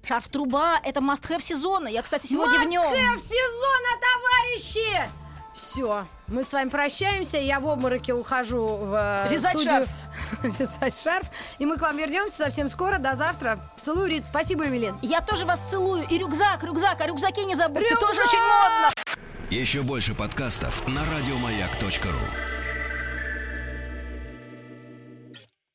Шарф-труба– 0.03 0.79
это 0.83 0.99
must-have 1.01 1.41
сезона. 1.41 1.87
Я, 1.87 2.01
кстати, 2.01 2.27
сегодня 2.27 2.59
в 2.59 2.65
нем. 2.69 2.83
Must-have 2.83 3.19
сезона, 3.19 3.89
товарищи! 3.99 5.09
Все, 5.57 6.05
мы 6.27 6.43
с 6.43 6.53
вами 6.53 6.69
прощаемся. 6.69 7.37
Я 7.37 7.59
в 7.59 7.67
обмороке 7.67 8.13
ухожу 8.13 8.63
в 8.63 9.25
э, 9.25 9.27
Вязать 9.31 9.53
студию 9.59 9.87
вязать 10.59 11.01
шарф. 11.01 11.25
И 11.57 11.65
мы 11.65 11.77
к 11.77 11.81
вам 11.81 11.97
вернемся 11.97 12.37
совсем 12.37 12.67
скоро. 12.67 12.99
До 12.99 13.15
завтра. 13.15 13.59
Целую, 13.81 14.07
Рит. 14.07 14.27
Спасибо, 14.27 14.65
Евелин. 14.65 14.95
Я 15.01 15.21
тоже 15.21 15.45
вас 15.45 15.59
целую. 15.67 16.05
И 16.07 16.17
рюкзак, 16.19 16.63
рюкзак, 16.63 17.01
о 17.01 17.07
рюкзаке 17.07 17.45
не 17.45 17.55
забудьте. 17.55 17.89
Рюкзак! 17.95 18.07
Тоже 18.07 18.21
очень 18.21 18.37
модно. 18.37 18.93
Еще 19.49 19.81
больше 19.81 20.13
подкастов 20.13 20.87
на 20.87 21.01
радиомаяк.ру. 21.01 22.56